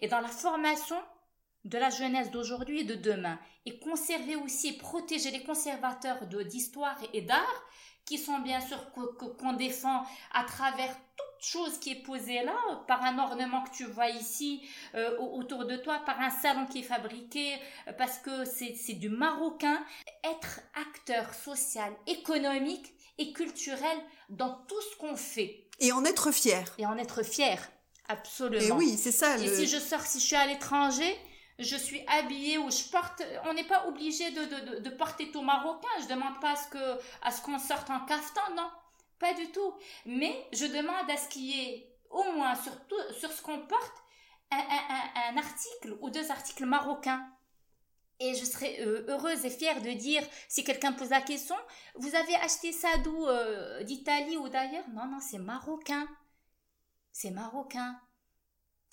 [0.00, 1.00] et dans la formation
[1.64, 3.38] de la jeunesse d'aujourd'hui et de demain.
[3.66, 7.64] Et conserver aussi protéger les conservateurs d'histoire et d'art
[8.04, 12.56] qui sont bien sûr qu'on défend à travers toute chose qui est posée là,
[12.88, 14.62] par un ornement que tu vois ici
[14.94, 17.54] euh, autour de toi, par un salon qui est fabriqué,
[17.86, 19.84] euh, parce que c'est du marocain.
[20.24, 22.92] Être acteur social, économique,
[23.22, 23.98] et culturel
[24.28, 25.68] dans tout ce qu'on fait.
[25.80, 26.64] Et en être fier.
[26.78, 27.58] Et en être fier,
[28.08, 28.62] absolument.
[28.62, 29.36] Et oui, c'est ça.
[29.38, 31.16] Et si je sors, si je suis à l'étranger,
[31.58, 33.22] je suis habillée ou je porte.
[33.44, 35.88] On n'est pas obligé de, de, de, porter tout marocain.
[36.02, 38.70] Je demande pas à ce que à ce qu'on sorte en caftan, non,
[39.18, 39.74] pas du tout.
[40.06, 42.72] Mais je demande à ce qu'il y ait au moins sur
[43.18, 43.96] sur ce qu'on porte
[44.50, 47.24] un, un, un article ou deux articles marocains.
[48.20, 51.56] Et je serais euh, heureuse et fière de dire, si quelqu'un pose la question,
[51.96, 54.88] vous avez acheté ça d'où euh, D'Italie ou d'ailleurs?
[54.90, 56.06] Non, non, c'est marocain.
[57.10, 58.00] C'est marocain.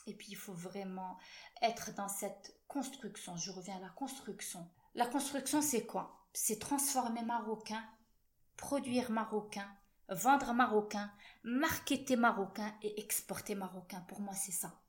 [0.07, 1.17] Et puis il faut vraiment
[1.61, 3.38] être dans cette construction.
[3.38, 4.67] Je reviens à la construction.
[4.95, 6.26] La construction, c'est quoi?
[6.34, 7.84] C'est transformer marocain,
[8.57, 9.70] produire marocain,
[10.09, 11.11] vendre marocain,
[11.43, 14.01] marketer marocain et exporter marocain.
[14.01, 14.82] Pour moi, c'est ça.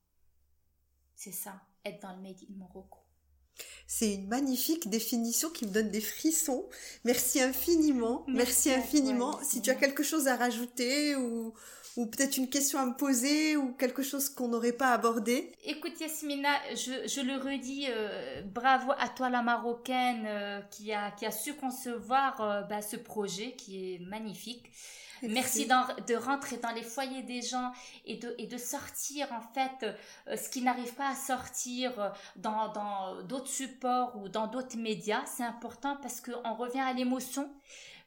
[1.14, 2.98] C'est ça, être dans le Made in Morocco.
[3.86, 6.64] C'est une magnifique définition qui me donne des frissons.
[7.04, 8.24] Merci infiniment.
[8.28, 9.38] Merci, infiniment.
[9.42, 11.52] si tu as quelque chose à rajouter ou,
[11.96, 15.52] ou peut-être une question à me poser ou quelque chose qu'on n'aurait pas abordé.
[15.64, 21.10] Écoute Yasmina, je, je le redis, euh, bravo à toi la Marocaine euh, qui, a,
[21.10, 24.70] qui a su concevoir euh, bah, ce projet qui est magnifique.
[25.22, 27.72] Merci, de rentrer dans les foyers des gens
[28.04, 29.86] et de, et de sortir en fait
[30.28, 34.78] euh, ce qui n'arrive pas à sortir euh, dans, dans d'autres supports ou dans d'autres
[34.78, 35.22] médias.
[35.26, 37.50] C'est important parce qu'on revient à l'émotion.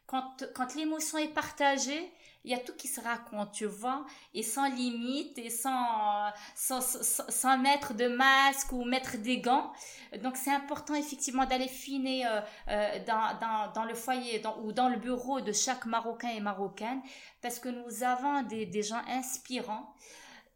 [0.07, 2.11] Quand, quand l'émotion est partagée,
[2.43, 6.81] il y a tout qui se raconte, tu vois, et sans limite, et sans, sans,
[6.81, 9.71] sans, mettre de masque ou mettre des gants.
[10.21, 14.89] Donc c'est important effectivement d'aller finer euh, euh, dans, dans, dans, le foyer ou dans
[14.89, 17.01] le bureau de chaque Marocain et Marocaine,
[17.41, 19.93] parce que nous avons des, des gens inspirants.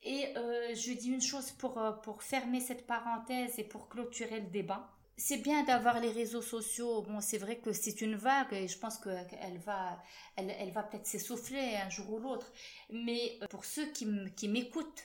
[0.03, 4.47] Et euh, je dis une chose pour, pour fermer cette parenthèse et pour clôturer le
[4.47, 4.96] débat.
[5.17, 7.01] C'est bien d'avoir les réseaux sociaux.
[7.01, 10.01] Bon, c'est vrai que c'est une vague et je pense qu'elle va,
[10.35, 12.51] elle, va peut-être s'essouffler un jour ou l'autre.
[12.91, 14.05] Mais pour ceux qui
[14.47, 15.03] m'écoutent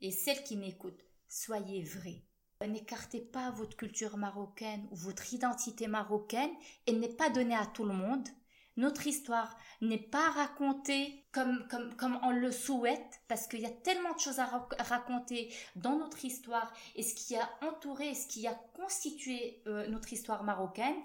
[0.00, 2.22] et celles qui m'écoutent, soyez vrais.
[2.66, 6.50] N'écartez pas votre culture marocaine ou votre identité marocaine.
[6.86, 8.28] Elle n'est pas donnée à tout le monde.
[8.76, 13.70] Notre histoire n'est pas racontée comme, comme, comme on le souhaite, parce qu'il y a
[13.70, 18.46] tellement de choses à raconter dans notre histoire et ce qui a entouré, ce qui
[18.46, 20.96] a constitué euh, notre histoire marocaine.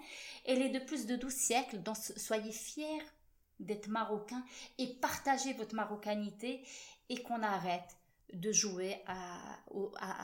[0.44, 3.02] Elle est de plus de 12 siècles, donc soyez fiers
[3.60, 4.44] d'être marocain
[4.78, 6.62] et partagez votre marocanité
[7.08, 7.96] et qu'on arrête
[8.32, 9.38] de jouer à,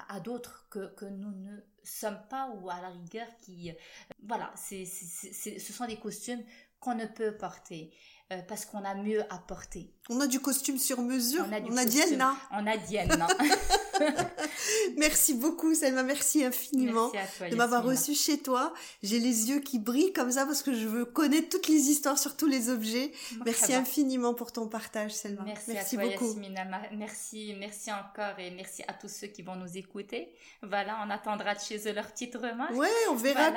[0.08, 3.70] à, d'autres que, que, nous ne sommes pas ou à la rigueur qui...
[3.70, 3.74] Euh,
[4.22, 6.42] voilà, c'est, ce sont des costumes
[6.84, 7.90] qu'on ne peut porter.
[8.32, 9.92] Euh, parce qu'on a mieux à porter.
[10.08, 11.44] On a du costume sur mesure.
[11.46, 12.34] On a, du on a Diana.
[12.52, 13.26] On a Diana.
[14.96, 17.10] merci beaucoup Selma, merci infiniment
[17.50, 18.72] de m'avoir reçu chez toi.
[19.02, 22.18] J'ai les yeux qui brillent comme ça parce que je veux connaître toutes les histoires
[22.18, 23.12] sur tous les objets.
[23.44, 25.42] Merci infiniment pour ton partage Selma.
[25.44, 26.26] Merci, merci à toi, beaucoup.
[26.26, 26.64] Yasmina.
[26.92, 30.28] Merci, merci encore et merci à tous ceux qui vont nous écouter.
[30.62, 32.74] Voilà, on attendra de chez eux leur petite remarque.
[32.74, 33.52] Ouais, on verra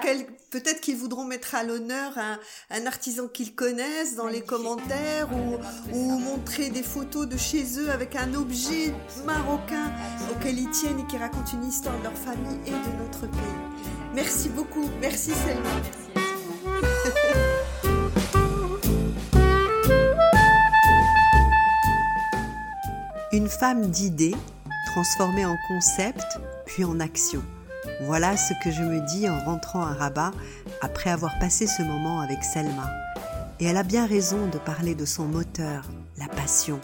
[0.51, 5.29] peut-être qu'ils voudront mettre à l'honneur un, un artisan qu'ils connaissent dans les commentaires
[5.93, 8.93] ou, montrer des photos de chez eux avec un objet
[9.25, 9.91] marocain
[10.31, 13.41] auquel ils tiennent et qui raconte une histoire de leur famille et de notre pays.
[14.13, 14.89] Merci beaucoup.
[15.01, 15.69] Merci Selma.
[23.31, 24.35] Une femme d'idées
[24.87, 26.25] transformée en concept
[26.65, 27.43] puis en action.
[28.01, 30.31] Voilà ce que je me dis en rentrant à Rabat
[30.81, 32.89] après avoir passé ce moment avec Selma.
[33.59, 36.79] Et elle a bien raison de parler de son moteur, la passion,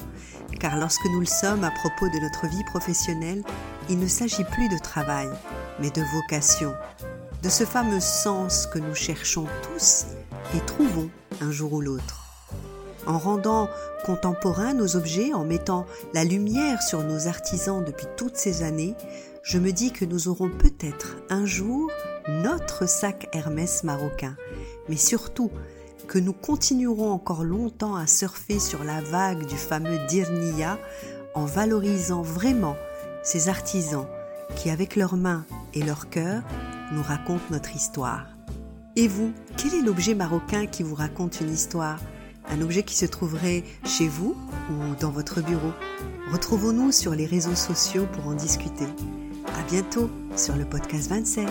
[0.60, 3.44] car lorsque nous le sommes à propos de notre vie professionnelle,
[3.90, 5.30] il ne s'agit plus de travail,
[5.80, 6.74] mais de vocation,
[7.42, 10.06] de ce fameux sens que nous cherchons tous
[10.56, 11.10] et trouvons
[11.42, 12.24] un jour ou l'autre.
[13.06, 13.70] En rendant
[14.06, 18.96] contemporains nos objets, en mettant la lumière sur nos artisans depuis toutes ces années,
[19.44, 21.92] je me dis que nous aurons peut-être un jour
[22.30, 24.38] notre sac Hermès marocain,
[24.88, 25.52] mais surtout
[26.08, 30.78] que nous continuerons encore longtemps à surfer sur la vague du fameux Dirniya
[31.34, 32.76] en valorisant vraiment
[33.24, 34.06] ces artisans
[34.56, 36.44] qui, avec leurs mains et leur cœur,
[36.92, 38.28] nous racontent notre histoire.
[38.96, 42.00] Et vous, quel est l'objet marocain qui vous raconte une histoire?
[42.50, 44.36] Un objet qui se trouverait chez vous
[44.70, 45.72] ou dans votre bureau?
[46.32, 48.88] Retrouvons-nous sur les réseaux sociaux pour en discuter.
[49.48, 51.48] À bientôt sur le podcast 27.